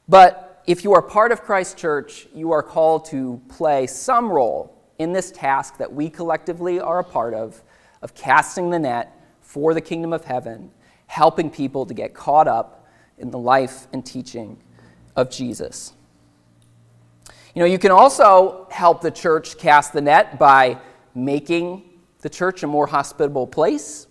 But 0.08 0.62
if 0.68 0.84
you 0.84 0.94
are 0.94 1.02
part 1.02 1.32
of 1.32 1.42
Christ 1.42 1.76
Church, 1.76 2.28
you 2.36 2.52
are 2.52 2.62
called 2.62 3.06
to 3.06 3.42
play 3.50 3.88
some 3.88 4.32
role 4.32 4.80
in 5.00 5.12
this 5.12 5.32
task 5.32 5.78
that 5.78 5.92
we 5.92 6.08
collectively 6.08 6.80
are 6.80 7.00
a 7.00 7.04
part 7.04 7.34
of, 7.34 7.64
of 8.04 8.14
casting 8.14 8.70
the 8.70 8.78
net 8.78 9.20
for 9.42 9.74
the 9.74 9.82
kingdom 9.82 10.14
of 10.14 10.24
heaven, 10.24 10.70
helping 11.08 11.50
people 11.50 11.88
to 11.88 11.96
get 11.96 12.14
caught 12.14 12.48
up 12.48 12.88
in 13.18 13.32
the 13.32 13.40
life 13.40 13.88
and 13.92 14.06
teaching 14.06 14.62
of 15.16 15.32
Jesus. 15.32 15.94
You 17.60 17.66
know, 17.66 17.72
you 17.72 17.78
can 17.78 17.92
also 17.92 18.68
help 18.72 19.02
the 19.02 19.12
church 19.12 19.58
cast 19.58 19.92
the 19.92 20.00
net 20.00 20.40
by 20.40 20.78
making 21.14 21.84
the 22.22 22.30
church 22.30 22.64
a 22.64 22.68
more 22.68 22.88
hospitable 22.88 23.46
place, 23.46 24.08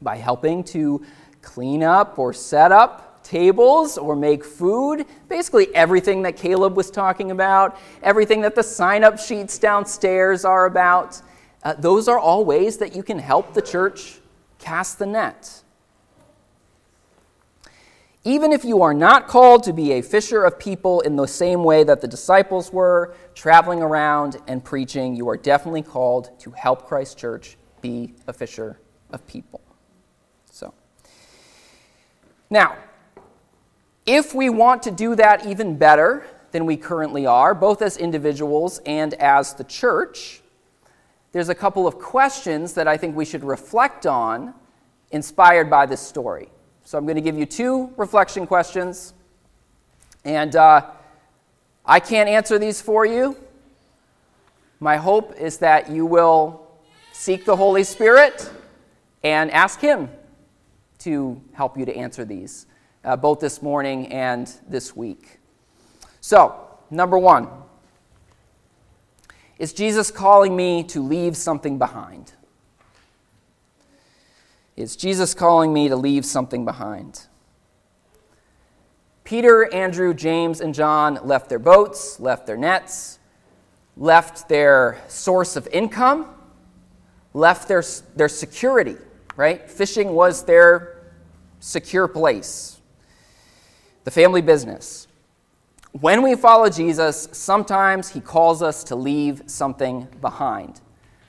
by 0.00 0.16
helping 0.16 0.64
to 0.64 1.04
clean 1.42 1.82
up 1.82 2.18
or 2.18 2.32
set 2.32 2.72
up 2.72 3.22
tables 3.22 3.98
or 3.98 4.16
make 4.16 4.42
food. 4.42 5.04
Basically, 5.28 5.66
everything 5.74 6.22
that 6.22 6.38
Caleb 6.38 6.74
was 6.74 6.90
talking 6.90 7.32
about, 7.32 7.78
everything 8.02 8.40
that 8.40 8.54
the 8.54 8.62
sign 8.62 9.04
up 9.04 9.18
sheets 9.18 9.58
downstairs 9.58 10.46
are 10.46 10.64
about. 10.64 11.20
Uh, 11.64 11.74
those 11.74 12.08
are 12.08 12.18
all 12.18 12.46
ways 12.46 12.78
that 12.78 12.96
you 12.96 13.02
can 13.02 13.18
help 13.18 13.52
the 13.52 13.60
church 13.60 14.20
cast 14.58 14.98
the 14.98 15.04
net. 15.04 15.64
Even 18.28 18.52
if 18.52 18.62
you 18.62 18.82
are 18.82 18.92
not 18.92 19.26
called 19.26 19.62
to 19.62 19.72
be 19.72 19.92
a 19.92 20.02
fisher 20.02 20.44
of 20.44 20.58
people 20.58 21.00
in 21.00 21.16
the 21.16 21.26
same 21.26 21.64
way 21.64 21.82
that 21.82 22.02
the 22.02 22.06
disciples 22.06 22.70
were, 22.70 23.14
traveling 23.34 23.80
around 23.80 24.36
and 24.46 24.62
preaching, 24.62 25.16
you 25.16 25.30
are 25.30 25.36
definitely 25.38 25.80
called 25.80 26.38
to 26.40 26.50
help 26.50 26.86
Christ 26.86 27.16
Church 27.16 27.56
be 27.80 28.12
a 28.26 28.34
fisher 28.34 28.80
of 29.08 29.26
people. 29.26 29.62
So, 30.50 30.74
now, 32.50 32.76
if 34.04 34.34
we 34.34 34.50
want 34.50 34.82
to 34.82 34.90
do 34.90 35.14
that 35.14 35.46
even 35.46 35.78
better 35.78 36.26
than 36.50 36.66
we 36.66 36.76
currently 36.76 37.24
are, 37.24 37.54
both 37.54 37.80
as 37.80 37.96
individuals 37.96 38.78
and 38.84 39.14
as 39.14 39.54
the 39.54 39.64
church, 39.64 40.42
there's 41.32 41.48
a 41.48 41.54
couple 41.54 41.86
of 41.86 41.98
questions 41.98 42.74
that 42.74 42.86
I 42.86 42.98
think 42.98 43.16
we 43.16 43.24
should 43.24 43.42
reflect 43.42 44.04
on 44.04 44.52
inspired 45.12 45.70
by 45.70 45.86
this 45.86 46.02
story. 46.02 46.50
So 46.88 46.96
I'm 46.96 47.04
going 47.04 47.16
to 47.16 47.20
give 47.20 47.36
you 47.36 47.44
two 47.44 47.92
reflection 47.98 48.46
questions. 48.46 49.12
And 50.24 50.56
uh, 50.56 50.86
I 51.84 52.00
can't 52.00 52.30
answer 52.30 52.58
these 52.58 52.80
for 52.80 53.04
you. 53.04 53.36
My 54.80 54.96
hope 54.96 55.36
is 55.38 55.58
that 55.58 55.90
you 55.90 56.06
will 56.06 56.66
seek 57.12 57.44
the 57.44 57.54
Holy 57.54 57.84
Spirit 57.84 58.50
and 59.22 59.50
ask 59.50 59.80
Him 59.80 60.08
to 61.00 61.38
help 61.52 61.76
you 61.76 61.84
to 61.84 61.94
answer 61.94 62.24
these 62.24 62.64
uh, 63.04 63.16
both 63.16 63.40
this 63.40 63.60
morning 63.60 64.10
and 64.10 64.50
this 64.66 64.96
week. 64.96 65.40
So, 66.22 66.70
number 66.90 67.18
one, 67.18 67.48
is 69.58 69.74
Jesus 69.74 70.10
calling 70.10 70.56
me 70.56 70.84
to 70.84 71.02
leave 71.02 71.36
something 71.36 71.76
behind? 71.76 72.32
Is 74.78 74.94
Jesus 74.94 75.34
calling 75.34 75.72
me 75.72 75.88
to 75.88 75.96
leave 75.96 76.24
something 76.24 76.64
behind? 76.64 77.26
Peter, 79.24 79.68
Andrew, 79.74 80.14
James, 80.14 80.60
and 80.60 80.72
John 80.72 81.18
left 81.24 81.48
their 81.48 81.58
boats, 81.58 82.20
left 82.20 82.46
their 82.46 82.56
nets, 82.56 83.18
left 83.96 84.48
their 84.48 85.02
source 85.08 85.56
of 85.56 85.66
income, 85.72 86.28
left 87.34 87.66
their, 87.66 87.82
their 88.14 88.28
security, 88.28 88.94
right? 89.34 89.68
Fishing 89.68 90.12
was 90.12 90.44
their 90.44 91.02
secure 91.58 92.06
place 92.06 92.80
the 94.04 94.12
family 94.12 94.40
business. 94.40 95.08
When 95.90 96.22
we 96.22 96.36
follow 96.36 96.70
Jesus, 96.70 97.28
sometimes 97.32 98.10
he 98.10 98.20
calls 98.20 98.62
us 98.62 98.84
to 98.84 98.94
leave 98.94 99.42
something 99.46 100.06
behind. 100.20 100.80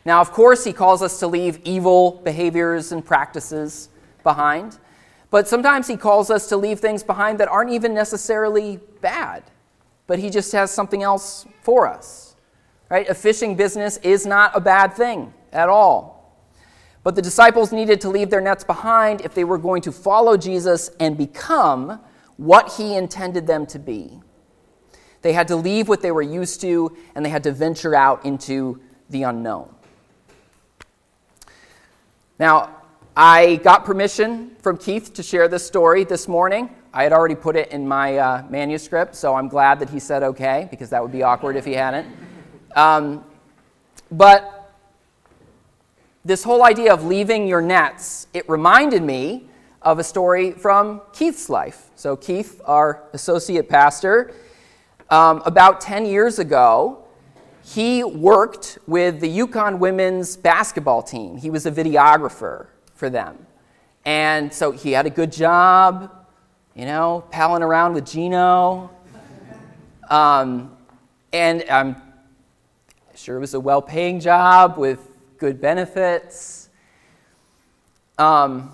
Now, 0.10 0.22
of 0.22 0.32
course, 0.32 0.64
he 0.64 0.74
calls 0.74 1.04
us 1.04 1.20
to 1.20 1.28
leave 1.28 1.60
evil 1.64 2.14
behaviors 2.24 2.92
and 2.92 3.06
practices 3.06 3.90
behind, 4.24 4.80
but 5.30 5.48
sometimes 5.48 5.86
he 5.86 5.98
calls 5.98 6.32
us 6.32 6.50
to 6.50 6.58
leave 6.58 6.80
things 6.80 7.04
behind 7.04 7.40
that 7.40 7.48
aren't 7.48 7.70
even 7.70 7.94
necessarily 7.94 8.80
bad, 9.02 9.44
but 10.08 10.18
he 10.18 10.32
just 10.32 10.52
has 10.54 10.72
something 10.72 11.04
else 11.04 11.46
for 11.62 11.88
us. 11.88 12.36
Right? 12.90 13.08
A 13.08 13.14
fishing 13.14 13.54
business 13.56 13.98
is 13.98 14.26
not 14.26 14.58
a 14.58 14.60
bad 14.60 14.96
thing 14.96 15.32
at 15.54 15.70
all. 15.70 16.34
But 17.04 17.14
the 17.14 17.22
disciples 17.22 17.72
needed 17.72 18.02
to 18.02 18.10
leave 18.10 18.32
their 18.32 18.42
nets 18.42 18.64
behind 18.64 19.22
if 19.22 19.36
they 19.36 19.44
were 19.44 19.60
going 19.60 19.84
to 19.84 19.92
follow 19.92 20.38
Jesus 20.38 20.90
and 21.00 21.20
become 21.20 22.00
what 22.38 22.74
he 22.78 22.96
intended 22.96 23.46
them 23.46 23.68
to 23.68 23.78
be. 23.78 24.20
They 25.22 25.34
had 25.34 25.48
to 25.50 25.56
leave 25.56 25.88
what 25.88 26.02
they 26.02 26.12
were 26.12 26.24
used 26.24 26.62
to, 26.62 26.98
and 27.14 27.24
they 27.24 27.30
had 27.30 27.44
to 27.44 27.52
venture 27.52 27.94
out 27.94 28.26
into 28.26 28.82
the 29.12 29.22
unknown. 29.22 29.76
Now, 32.40 32.78
I 33.18 33.58
got 33.58 33.84
permission 33.84 34.56
from 34.62 34.78
Keith 34.78 35.14
to 35.16 35.24
share 35.24 35.50
this 35.50 35.68
story 35.68 36.06
this 36.06 36.26
morning. 36.26 36.74
I 36.94 37.04
had 37.04 37.12
already 37.12 37.36
put 37.36 37.58
it 37.58 37.70
in 37.74 37.86
my 37.86 38.18
uh, 38.18 38.46
manuscript, 38.50 39.14
so 39.14 39.36
I'm 39.36 39.50
glad 39.50 39.78
that 39.82 39.90
he 39.90 40.00
said 40.00 40.24
okay, 40.24 40.70
because 40.72 40.90
that 40.92 41.02
would 41.02 41.12
be 41.12 41.22
awkward 41.22 41.58
if 41.58 41.66
he 41.66 41.74
hadn't. 41.74 42.08
Um, 42.78 43.26
but 44.10 44.74
this 46.24 46.42
whole 46.42 46.64
idea 46.64 46.94
of 46.94 47.04
leaving 47.04 47.46
your 47.46 47.62
nets, 47.62 48.28
it 48.34 48.48
reminded 48.48 49.04
me 49.04 49.50
of 49.82 50.00
a 50.00 50.04
story 50.04 50.52
from 50.52 51.02
Keith's 51.12 51.50
life. 51.50 51.90
So, 51.96 52.16
Keith, 52.16 52.62
our 52.64 53.04
associate 53.12 53.68
pastor, 53.68 54.34
um, 55.10 55.42
about 55.46 55.82
10 55.82 56.06
years 56.06 56.40
ago, 56.40 56.99
he 57.74 58.04
worked 58.04 58.80
with 58.88 59.20
the 59.20 59.30
UConn 59.40 59.78
women's 59.78 60.36
basketball 60.36 61.04
team. 61.04 61.38
He 61.38 61.52
was 61.52 61.68
a 61.68 61.72
videographer 61.72 62.66
for 62.96 63.12
them. 63.12 63.46
And 64.06 64.52
so 64.52 64.72
he 64.72 64.92
had 64.92 65.06
a 65.06 65.10
good 65.12 65.32
job, 65.32 66.12
you 66.74 66.86
know, 66.86 67.26
palling 67.30 67.62
around 67.62 67.94
with 67.94 68.08
Gino. 68.08 68.90
Um, 70.10 70.76
and 71.32 71.64
I'm 71.70 71.96
sure 73.14 73.38
it 73.38 73.40
was 73.40 73.54
a 73.54 73.60
well 73.60 73.84
paying 73.84 74.20
job 74.20 74.80
with 74.80 75.00
good 75.38 75.62
benefits. 75.62 76.70
Um, 78.18 78.74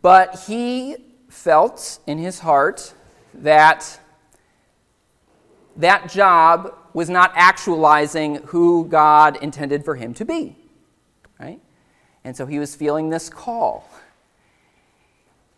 but 0.00 0.44
he 0.46 0.96
felt 1.28 1.98
in 2.06 2.16
his 2.16 2.38
heart 2.38 2.94
that 3.34 4.00
that 5.76 6.10
job 6.10 6.74
was 6.96 7.10
not 7.10 7.30
actualizing 7.34 8.36
who 8.46 8.86
God 8.86 9.36
intended 9.42 9.84
for 9.84 9.96
him 9.96 10.14
to 10.14 10.24
be. 10.24 10.56
Right? 11.38 11.60
And 12.24 12.34
so 12.34 12.46
he 12.46 12.58
was 12.58 12.74
feeling 12.74 13.10
this 13.10 13.28
call. 13.28 13.86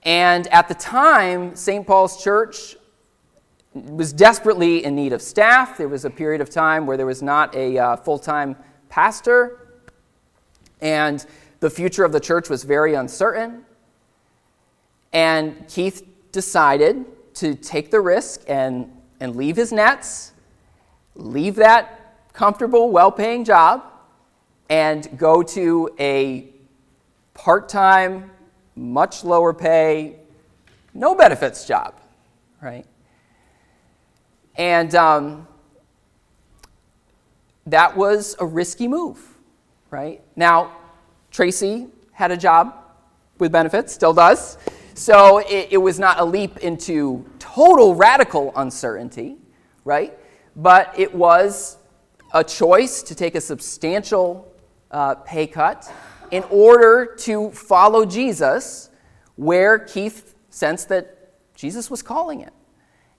And 0.03 0.49
at 0.49 0.67
the 0.67 0.75
time, 0.75 1.55
St. 1.55 1.87
Paul's 1.87 2.21
Church 2.21 2.75
was 3.73 4.13
desperately 4.13 4.85
in 4.85 4.97
need 4.97 5.13
of 5.13 5.23
staff. 5.23 5.79
There 5.79 5.87
was 5.87 6.05
a 6.05 6.11
period 6.11 6.41
of 6.41 6.51
time 6.51 6.89
where 6.89 6.97
there 6.97 7.07
was 7.07 7.23
not 7.23 7.55
a 7.55 7.79
uh, 7.79 7.95
full 7.95 8.19
time 8.19 8.57
pastor, 8.89 9.69
and 10.81 11.25
the 11.61 11.71
future 11.71 12.05
of 12.05 12.11
the 12.11 12.19
church 12.19 12.51
was 12.51 12.65
very 12.65 12.95
uncertain. 12.95 13.65
And 15.13 15.69
Keith 15.69 16.05
decided 16.33 17.05
to 17.35 17.55
take 17.55 17.93
the 17.93 18.01
risk 18.01 18.43
and, 18.49 18.91
and 19.21 19.37
leave 19.37 19.55
his 19.55 19.73
nets, 19.73 20.33
leave 21.19 21.57
that 21.57 22.33
comfortable, 22.33 22.91
well 22.91 23.13
paying 23.13 23.45
job, 23.45 23.85
and 24.71 25.07
go 25.19 25.43
to 25.43 25.91
a 26.01 26.49
part 27.35 27.69
time, 27.69 28.31
much 28.75 29.25
lower 29.25 29.53
pay, 29.53 30.17
no 30.95 31.15
benefits 31.15 31.67
job, 31.67 31.95
right? 32.63 32.87
And 34.57 34.95
um, 34.95 35.47
that 37.67 37.97
was 37.97 38.35
a 38.41 38.47
risky 38.47 38.89
move, 38.89 39.21
right? 39.91 40.21
Now, 40.35 40.77
Tracy 41.31 41.89
had 42.13 42.31
a 42.31 42.37
job 42.37 42.75
with 43.39 43.53
benefits, 43.53 43.93
still 43.93 44.13
does. 44.13 44.59
So 44.95 45.39
it, 45.39 45.69
it, 45.71 45.77
was 45.77 46.01
not 46.01 46.19
a 46.19 46.25
leap 46.25 46.57
into 46.59 47.25
total 47.39 47.95
radical 47.95 48.53
uncertainty, 48.57 49.37
right? 49.85 50.18
But 50.59 50.93
it 50.99 51.15
was 51.15 51.77
a 52.35 52.43
choice 52.43 53.03
to 53.05 53.15
take 53.15 53.37
a 53.37 53.41
substantial 53.41 54.53
uh, 54.91 55.15
pay 55.15 55.47
cut 55.47 55.91
in 56.33 56.43
order 56.51 57.15
to 57.21 57.53
follow 57.53 58.05
Jesus 58.05 58.91
where 59.37 59.79
Keith 59.79 60.35
sensed 60.51 60.89
that 60.89 61.31
Jesus 61.55 61.91
was 61.91 62.03
calling 62.03 62.41
it. 62.41 62.53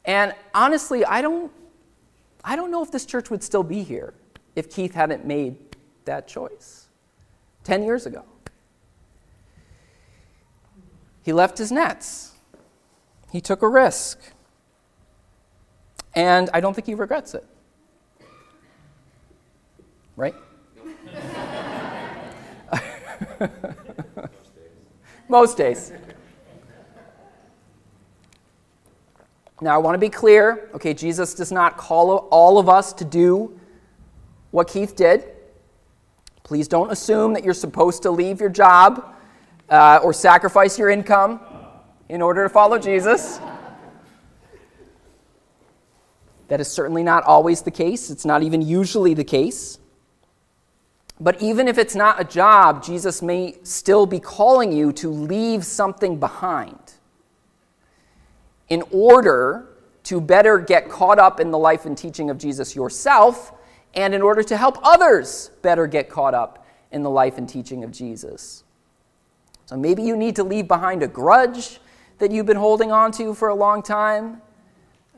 And 0.04 0.36
honestly, 0.54 1.06
I 1.06 1.22
don't, 1.22 1.50
I 2.44 2.58
don't 2.58 2.72
know 2.72 2.84
if 2.84 2.92
this 2.92 3.06
church 3.06 3.30
would 3.30 3.42
still 3.42 3.64
be 3.64 3.84
here 3.84 4.14
if 4.58 4.70
Keith 4.70 4.94
hadn't 4.94 5.26
made 5.26 5.56
that 6.04 6.28
choice 6.28 6.90
10 7.64 7.84
years 7.84 8.06
ago. 8.06 8.26
He 11.24 11.32
left 11.32 11.58
his 11.58 11.72
nets, 11.72 12.34
he 13.32 13.40
took 13.40 13.62
a 13.62 13.68
risk. 13.68 14.20
And 16.16 16.50
I 16.54 16.60
don't 16.60 16.74
think 16.74 16.88
he 16.88 16.96
regrets 16.96 17.34
it. 17.34 17.46
Right? 20.16 20.36
Most 25.30 25.58
days. 25.58 25.94
Now, 29.62 29.76
I 29.76 29.78
want 29.78 29.96
to 29.96 30.00
be 30.00 30.10
clear. 30.10 30.70
Okay, 30.74 30.94
Jesus 30.94 31.34
does 31.34 31.52
not 31.52 31.76
call 31.78 32.16
all 32.32 32.58
of 32.58 32.70
us 32.70 32.94
to 32.94 33.06
do 33.06 33.60
what 34.52 34.68
Keith 34.68 34.96
did. 34.96 35.26
Please 36.44 36.68
don't 36.68 36.92
assume 36.92 37.34
that 37.34 37.44
you're 37.44 37.54
supposed 37.54 38.02
to 38.04 38.12
leave 38.12 38.40
your 38.40 38.50
job 38.50 39.16
uh, 39.70 40.00
or 40.02 40.14
sacrifice 40.14 40.80
your 40.80 40.90
income 40.90 41.40
in 42.08 42.22
order 42.22 42.44
to 42.44 42.50
follow 42.50 42.80
Jesus. 42.80 43.40
That 46.50 46.60
is 46.60 46.68
certainly 46.68 47.04
not 47.04 47.24
always 47.24 47.62
the 47.62 47.72
case. 47.72 48.10
It's 48.10 48.26
not 48.26 48.44
even 48.44 48.62
usually 48.62 49.14
the 49.14 49.24
case. 49.24 49.80
But 51.20 51.42
even 51.42 51.68
if 51.68 51.78
it's 51.78 51.96
not 51.96 52.20
a 52.20 52.24
job, 52.24 52.84
Jesus 52.84 53.22
may 53.22 53.58
still 53.64 54.06
be 54.06 54.20
calling 54.20 54.72
you 54.72 54.92
to 54.94 55.10
leave 55.10 55.66
something 55.66 56.20
behind 56.20 56.94
in 58.70 58.84
order 58.92 59.68
to 60.04 60.22
better 60.22 60.60
get 60.60 60.90
caught 60.90 61.20
up 61.20 61.40
in 61.40 61.52
the 61.52 61.58
life 61.58 61.86
and 61.86 61.98
teaching 61.98 62.30
of 62.30 62.38
Jesus 62.38 62.76
yourself, 62.76 63.52
and 63.94 64.14
in 64.14 64.22
order 64.22 64.44
to 64.44 64.56
help 64.56 64.78
others 64.84 65.52
better 65.62 65.88
get 65.88 66.10
caught 66.10 66.34
up 66.34 66.66
in 66.92 67.04
the 67.04 67.10
life 67.10 67.38
and 67.38 67.50
teaching 67.50 67.84
of 67.84 67.92
Jesus. 67.92 68.64
So 69.66 69.76
maybe 69.76 70.04
you 70.04 70.16
need 70.16 70.36
to 70.38 70.44
leave 70.44 70.68
behind 70.68 71.04
a 71.04 71.08
grudge 71.08 71.80
that 72.20 72.32
you've 72.32 72.46
been 72.46 72.58
holding 72.58 72.92
on 72.92 73.12
to 73.14 73.34
for 73.34 73.50
a 73.50 73.56
long 73.56 73.84
time. 73.84 74.42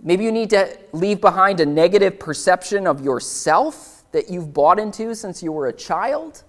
Maybe 0.03 0.23
you 0.23 0.31
need 0.31 0.49
to 0.49 0.77
leave 0.93 1.21
behind 1.21 1.59
a 1.59 1.65
negative 1.65 2.19
perception 2.19 2.87
of 2.87 3.01
yourself 3.01 4.03
that 4.11 4.29
you've 4.29 4.51
bought 4.51 4.79
into 4.79 5.13
since 5.13 5.43
you 5.43 5.51
were 5.51 5.67
a 5.67 5.73
child 5.73 6.43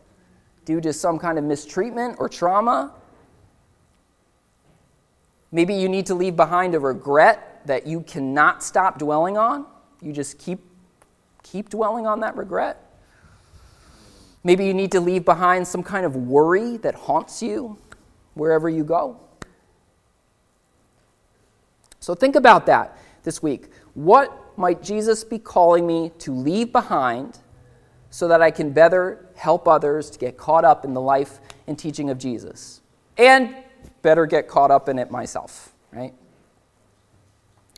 due 0.64 0.80
to 0.80 0.92
some 0.92 1.18
kind 1.18 1.38
of 1.38 1.44
mistreatment 1.44 2.16
or 2.18 2.28
trauma. 2.28 2.94
Maybe 5.50 5.74
you 5.74 5.88
need 5.88 6.06
to 6.06 6.14
leave 6.14 6.34
behind 6.34 6.74
a 6.74 6.80
regret 6.80 7.60
that 7.66 7.86
you 7.86 8.00
cannot 8.00 8.62
stop 8.62 8.98
dwelling 8.98 9.36
on. 9.36 9.66
You 10.00 10.12
just 10.12 10.38
keep, 10.38 10.60
keep 11.42 11.68
dwelling 11.68 12.06
on 12.06 12.20
that 12.20 12.36
regret. 12.36 12.78
Maybe 14.44 14.64
you 14.64 14.72
need 14.72 14.90
to 14.92 15.00
leave 15.00 15.26
behind 15.26 15.68
some 15.68 15.82
kind 15.82 16.06
of 16.06 16.16
worry 16.16 16.78
that 16.78 16.94
haunts 16.94 17.42
you 17.42 17.78
wherever 18.32 18.68
you 18.68 18.82
go. 18.82 19.20
So 22.00 22.14
think 22.14 22.34
about 22.34 22.66
that 22.66 22.96
this 23.22 23.42
week. 23.42 23.70
What 23.94 24.58
might 24.58 24.82
Jesus 24.82 25.24
be 25.24 25.38
calling 25.38 25.87
me 25.87 26.11
to 26.18 26.35
leave 26.35 26.72
behind 26.72 27.38
so 28.11 28.28
that 28.28 28.42
I 28.42 28.50
can 28.50 28.70
better 28.70 29.26
help 29.35 29.66
others 29.66 30.11
to 30.11 30.18
get 30.18 30.37
caught 30.37 30.64
up 30.64 30.85
in 30.85 30.92
the 30.92 31.00
life 31.00 31.40
and 31.66 31.78
teaching 31.78 32.11
of 32.11 32.18
Jesus 32.18 32.82
and 33.16 33.54
better 34.02 34.26
get 34.26 34.48
caught 34.48 34.70
up 34.70 34.88
in 34.88 34.98
it 34.98 35.11
myself, 35.11 35.72
right? 35.92 36.12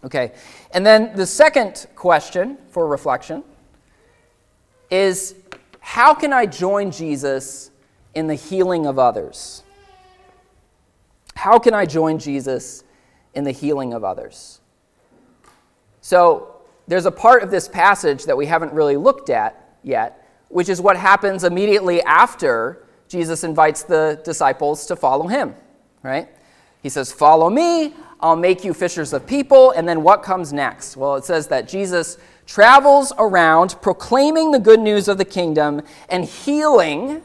Okay, 0.04 0.33
and 0.72 0.85
then 0.85 1.14
the 1.14 1.26
second 1.26 1.87
question 1.94 2.59
for 2.68 2.87
reflection 2.87 3.42
is 4.90 5.35
how 5.80 6.14
can 6.14 6.33
I 6.33 6.46
join 6.46 6.90
Jesus 6.90 7.70
in 8.14 8.26
the 8.26 8.35
healing 8.35 8.87
of 8.87 8.98
others? 8.98 9.62
How 11.37 11.59
can 11.59 11.74
I 11.74 11.87
join 11.87 12.18
Jesus 12.18 12.85
in 13.35 13.44
the 13.44 13.52
healing 13.52 13.92
of 13.92 14.04
others? 14.04 14.61
So, 16.05 16.57
there's 16.87 17.07
a 17.07 17.11
part 17.11 17.43
of 17.43 17.51
this 17.51 17.67
passage 17.67 18.27
that 18.27 18.37
we 18.37 18.45
haven't 18.45 18.75
really 18.75 18.99
looked 18.99 19.31
at 19.31 19.79
yet, 19.83 20.29
which 20.51 20.69
is 20.69 20.79
what 20.79 20.99
happens 20.99 21.45
immediately 21.45 22.03
after 22.03 22.85
Jesus 23.09 23.43
invites 23.43 23.85
the 23.85 24.21
disciples 24.23 24.85
to 24.85 24.97
follow 24.97 25.29
him, 25.29 25.55
right? 26.03 26.29
He 26.83 26.90
says, 26.90 27.11
Follow 27.11 27.49
me, 27.49 27.95
I'll 28.21 28.37
make 28.37 28.67
you 28.67 28.75
fishers 28.75 29.14
of 29.14 29.27
people. 29.27 29.71
And 29.71 29.88
then 29.88 30.03
what 30.03 30.23
comes 30.23 30.53
next? 30.53 30.95
Well, 30.95 31.17
it 31.17 31.25
says 31.25 31.47
that 31.49 31.67
Jesus 31.67 32.19
travels 32.45 33.14
around 33.17 33.81
proclaiming 33.81 34.51
the 34.51 34.59
good 34.59 34.81
news 34.81 35.09
of 35.09 35.17
the 35.17 35.25
kingdom 35.25 35.81
and 36.11 36.27
healing 36.27 37.23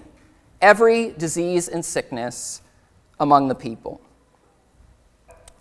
every 0.61 1.11
disease 1.11 1.67
and 1.67 1.83
sickness 1.83 2.61
among 3.19 3.49
the 3.49 3.55
people. 3.55 3.99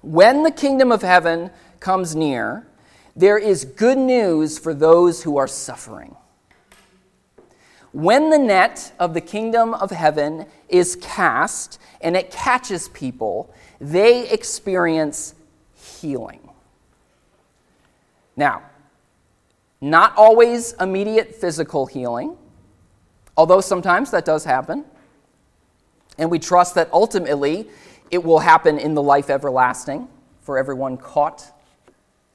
When 0.02 0.44
the 0.44 0.52
kingdom 0.52 0.92
of 0.92 1.02
heaven 1.02 1.50
comes 1.80 2.14
near, 2.14 2.67
there 3.16 3.38
is 3.38 3.64
good 3.64 3.98
news 3.98 4.58
for 4.58 4.74
those 4.74 5.22
who 5.22 5.36
are 5.36 5.48
suffering. 5.48 6.16
When 7.92 8.30
the 8.30 8.38
net 8.38 8.92
of 8.98 9.14
the 9.14 9.20
kingdom 9.20 9.74
of 9.74 9.90
heaven 9.90 10.46
is 10.68 10.96
cast 10.96 11.80
and 12.00 12.16
it 12.16 12.30
catches 12.30 12.88
people, 12.90 13.52
they 13.80 14.28
experience 14.28 15.34
healing. 15.74 16.40
Now, 18.36 18.62
not 19.80 20.16
always 20.16 20.74
immediate 20.74 21.34
physical 21.34 21.86
healing, 21.86 22.36
although 23.36 23.60
sometimes 23.60 24.10
that 24.10 24.24
does 24.24 24.44
happen. 24.44 24.84
And 26.18 26.30
we 26.30 26.38
trust 26.38 26.74
that 26.74 26.88
ultimately 26.92 27.68
it 28.10 28.22
will 28.22 28.40
happen 28.40 28.78
in 28.78 28.94
the 28.94 29.02
life 29.02 29.30
everlasting 29.30 30.08
for 30.40 30.58
everyone 30.58 30.96
caught 30.96 31.52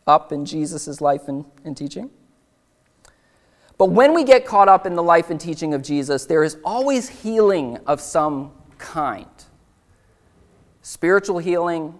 up 0.08 0.32
in 0.32 0.46
Jesus' 0.46 1.02
life 1.02 1.28
and, 1.28 1.46
and 1.64 1.76
teaching. 1.76 2.10
But 3.78 3.90
when 3.90 4.14
we 4.14 4.24
get 4.24 4.46
caught 4.46 4.70
up 4.70 4.86
in 4.86 4.96
the 4.96 5.04
life 5.04 5.30
and 5.30 5.40
teaching 5.40 5.74
of 5.74 5.82
Jesus, 5.82 6.26
there 6.26 6.44
is 6.44 6.58
always 6.64 7.10
healing 7.10 7.78
of 7.88 8.00
some 8.00 8.52
kind 8.78 9.28
spiritual 10.82 11.40
healing, 11.40 11.98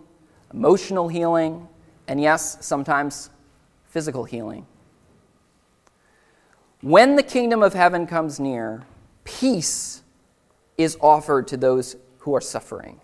emotional 0.54 1.08
healing, 1.08 1.68
and 2.08 2.22
yes, 2.22 2.58
sometimes 2.60 3.30
physical 3.88 4.26
healing. 4.26 4.68
When 6.82 7.16
the 7.16 7.24
kingdom 7.24 7.64
of 7.64 7.74
heaven 7.74 8.06
comes 8.06 8.42
near, 8.42 8.84
peace 9.24 10.04
is 10.78 10.98
offered 11.00 11.48
to 11.48 11.58
those 11.58 11.96
who 12.20 12.36
are 12.36 12.42
suffering. 12.42 13.00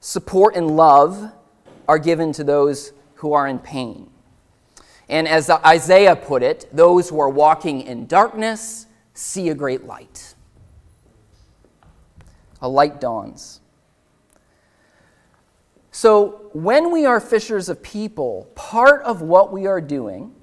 Support 0.00 0.56
and 0.56 0.76
love 0.76 1.32
are 1.86 1.98
given 1.98 2.32
to 2.32 2.42
those 2.42 2.92
who 3.24 3.32
are 3.32 3.48
in 3.48 3.58
pain. 3.58 4.10
And 5.08 5.26
as 5.26 5.48
Isaiah 5.48 6.14
put 6.14 6.42
it, 6.42 6.68
those 6.70 7.08
who 7.08 7.18
are 7.20 7.30
walking 7.30 7.80
in 7.80 8.06
darkness 8.06 8.84
see 9.14 9.48
a 9.48 9.54
great 9.54 9.86
light. 9.86 10.34
A 12.60 12.68
light 12.68 13.00
dawns. 13.00 13.62
So, 15.90 16.50
when 16.52 16.92
we 16.92 17.06
are 17.06 17.18
fishers 17.18 17.70
of 17.70 17.82
people, 17.82 18.50
part 18.54 19.00
of 19.04 19.22
what 19.22 19.50
we 19.50 19.66
are 19.66 19.80
doing 19.80 20.34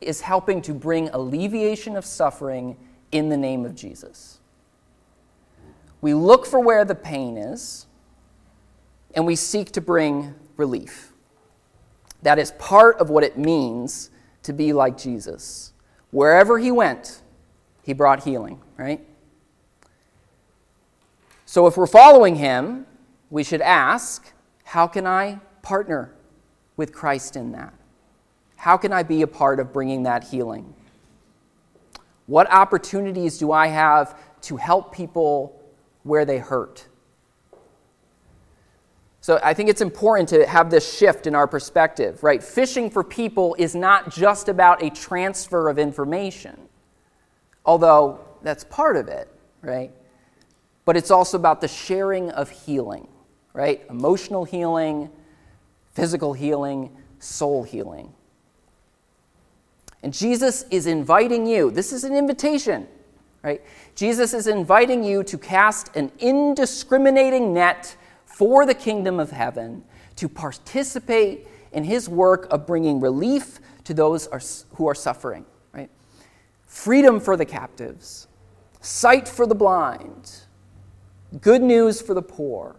is 0.00 0.22
helping 0.22 0.62
to 0.62 0.72
bring 0.72 1.10
alleviation 1.10 1.96
of 1.96 2.06
suffering 2.06 2.78
in 3.12 3.28
the 3.28 3.36
name 3.36 3.66
of 3.66 3.74
Jesus. 3.74 4.38
We 6.00 6.14
look 6.14 6.46
for 6.46 6.60
where 6.60 6.86
the 6.86 6.94
pain 6.94 7.36
is, 7.36 7.84
and 9.14 9.26
we 9.26 9.36
seek 9.36 9.72
to 9.72 9.82
bring 9.82 10.34
relief. 10.56 11.12
That 12.22 12.38
is 12.38 12.52
part 12.52 12.98
of 12.98 13.10
what 13.10 13.24
it 13.24 13.38
means 13.38 14.10
to 14.42 14.52
be 14.52 14.72
like 14.72 14.96
Jesus. 14.96 15.72
Wherever 16.10 16.58
he 16.58 16.70
went, 16.70 17.22
he 17.82 17.92
brought 17.92 18.24
healing, 18.24 18.60
right? 18.76 19.00
So 21.44 21.66
if 21.66 21.76
we're 21.76 21.86
following 21.86 22.36
him, 22.36 22.86
we 23.30 23.44
should 23.44 23.60
ask, 23.60 24.32
how 24.64 24.86
can 24.86 25.06
I 25.06 25.40
partner 25.62 26.12
with 26.76 26.92
Christ 26.92 27.36
in 27.36 27.52
that? 27.52 27.72
How 28.56 28.76
can 28.76 28.92
I 28.92 29.02
be 29.02 29.22
a 29.22 29.26
part 29.26 29.60
of 29.60 29.72
bringing 29.72 30.02
that 30.04 30.24
healing? 30.24 30.74
What 32.26 32.50
opportunities 32.50 33.38
do 33.38 33.52
I 33.52 33.68
have 33.68 34.18
to 34.42 34.56
help 34.56 34.92
people 34.92 35.60
where 36.02 36.24
they 36.24 36.38
hurt? 36.38 36.86
So 39.26 39.40
I 39.42 39.54
think 39.54 39.68
it's 39.68 39.80
important 39.80 40.28
to 40.28 40.46
have 40.46 40.70
this 40.70 40.96
shift 40.96 41.26
in 41.26 41.34
our 41.34 41.48
perspective, 41.48 42.22
right? 42.22 42.40
Fishing 42.40 42.88
for 42.88 43.02
people 43.02 43.56
is 43.58 43.74
not 43.74 44.08
just 44.08 44.48
about 44.48 44.84
a 44.84 44.90
transfer 44.90 45.68
of 45.68 45.80
information, 45.80 46.56
although 47.64 48.20
that's 48.42 48.62
part 48.62 48.96
of 48.96 49.08
it, 49.08 49.28
right? 49.62 49.90
But 50.84 50.96
it's 50.96 51.10
also 51.10 51.36
about 51.36 51.60
the 51.60 51.66
sharing 51.66 52.30
of 52.30 52.50
healing, 52.50 53.08
right? 53.52 53.84
Emotional 53.90 54.44
healing, 54.44 55.10
physical 55.90 56.32
healing, 56.32 56.96
soul 57.18 57.64
healing. 57.64 58.12
And 60.04 60.14
Jesus 60.14 60.66
is 60.70 60.86
inviting 60.86 61.48
you, 61.48 61.72
this 61.72 61.92
is 61.92 62.04
an 62.04 62.14
invitation, 62.14 62.86
right? 63.42 63.60
Jesus 63.96 64.32
is 64.32 64.46
inviting 64.46 65.02
you 65.02 65.24
to 65.24 65.36
cast 65.36 65.96
an 65.96 66.12
indiscriminating 66.20 67.52
net 67.52 67.96
for 68.36 68.66
the 68.66 68.74
kingdom 68.74 69.18
of 69.18 69.30
heaven, 69.30 69.82
to 70.14 70.28
participate 70.28 71.48
in 71.72 71.84
his 71.84 72.06
work 72.06 72.46
of 72.50 72.66
bringing 72.66 73.00
relief 73.00 73.60
to 73.82 73.94
those 73.94 74.28
who 74.74 74.86
are 74.86 74.94
suffering, 74.94 75.46
right? 75.72 75.88
Freedom 76.66 77.18
for 77.18 77.38
the 77.38 77.46
captives, 77.46 78.28
sight 78.82 79.26
for 79.26 79.46
the 79.46 79.54
blind, 79.54 80.42
good 81.40 81.62
news 81.62 82.02
for 82.02 82.12
the 82.12 82.20
poor. 82.20 82.76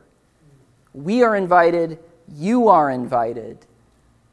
We 0.93 1.23
are 1.23 1.35
invited, 1.35 1.97
you 2.31 2.67
are 2.67 2.91
invited, 2.91 3.65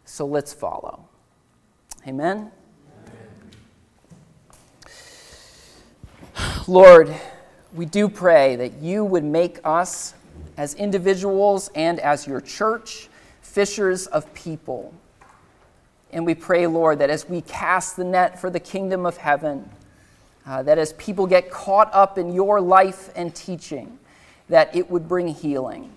so 0.04 0.26
let's 0.26 0.52
follow. 0.52 1.08
Amen. 2.06 2.50
Lord, 6.68 7.14
we 7.72 7.87
do 7.87 8.10
pray 8.10 8.56
that 8.56 8.74
you 8.74 9.06
would 9.06 9.24
make 9.24 9.58
us, 9.64 10.12
as 10.56 10.74
individuals 10.74 11.70
and 11.74 11.98
as 12.00 12.26
your 12.26 12.40
church, 12.40 13.08
fishers 13.42 14.06
of 14.06 14.32
people. 14.34 14.92
And 16.12 16.24
we 16.24 16.34
pray, 16.34 16.66
Lord, 16.66 17.00
that 17.00 17.10
as 17.10 17.28
we 17.28 17.40
cast 17.40 17.96
the 17.96 18.04
net 18.04 18.40
for 18.40 18.50
the 18.50 18.60
kingdom 18.60 19.04
of 19.04 19.16
heaven, 19.16 19.68
uh, 20.46 20.62
that 20.62 20.78
as 20.78 20.92
people 20.94 21.26
get 21.26 21.50
caught 21.50 21.92
up 21.92 22.18
in 22.18 22.32
your 22.32 22.60
life 22.60 23.10
and 23.16 23.34
teaching, 23.34 23.98
that 24.48 24.74
it 24.76 24.90
would 24.90 25.08
bring 25.08 25.28
healing 25.28 25.90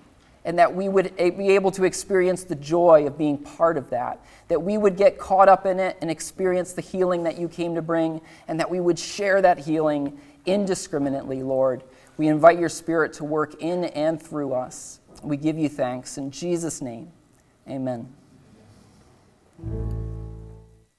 and 0.48 0.58
that 0.58 0.74
we 0.74 0.88
would 0.88 1.14
be 1.18 1.50
able 1.50 1.72
to 1.72 1.84
experience 1.84 2.46
the 2.46 2.56
joy 2.56 3.06
of 3.06 3.18
being 3.18 3.38
part 3.38 3.76
of 3.76 3.90
that. 3.90 4.18
That 4.48 4.62
we 4.62 4.78
would 4.78 4.96
get 4.96 5.20
caught 5.20 5.50
up 5.50 5.66
in 5.66 5.78
it 5.78 5.98
and 6.00 6.10
experience 6.10 6.72
the 6.72 6.82
healing 6.82 7.24
that 7.24 7.38
you 7.38 7.50
came 7.50 7.76
to 7.76 7.82
bring, 7.82 8.22
and 8.48 8.58
that 8.62 8.72
we 8.72 8.80
would 8.80 8.98
share 8.98 9.42
that 9.42 9.58
healing 9.58 10.18
indiscriminately, 10.46 11.44
Lord. 11.44 11.84
We 12.18 12.28
invite 12.28 12.60
your 12.60 12.70
Spirit 12.70 13.14
to 13.14 13.24
work 13.24 13.62
in 13.62 13.86
and 13.86 14.22
through 14.22 14.54
us. 14.54 15.00
We 15.24 15.38
give 15.38 15.58
you 15.58 15.70
thanks. 15.70 16.18
In 16.18 16.32
Jesus' 16.32 16.82
name, 16.82 17.12
amen. 17.68 18.14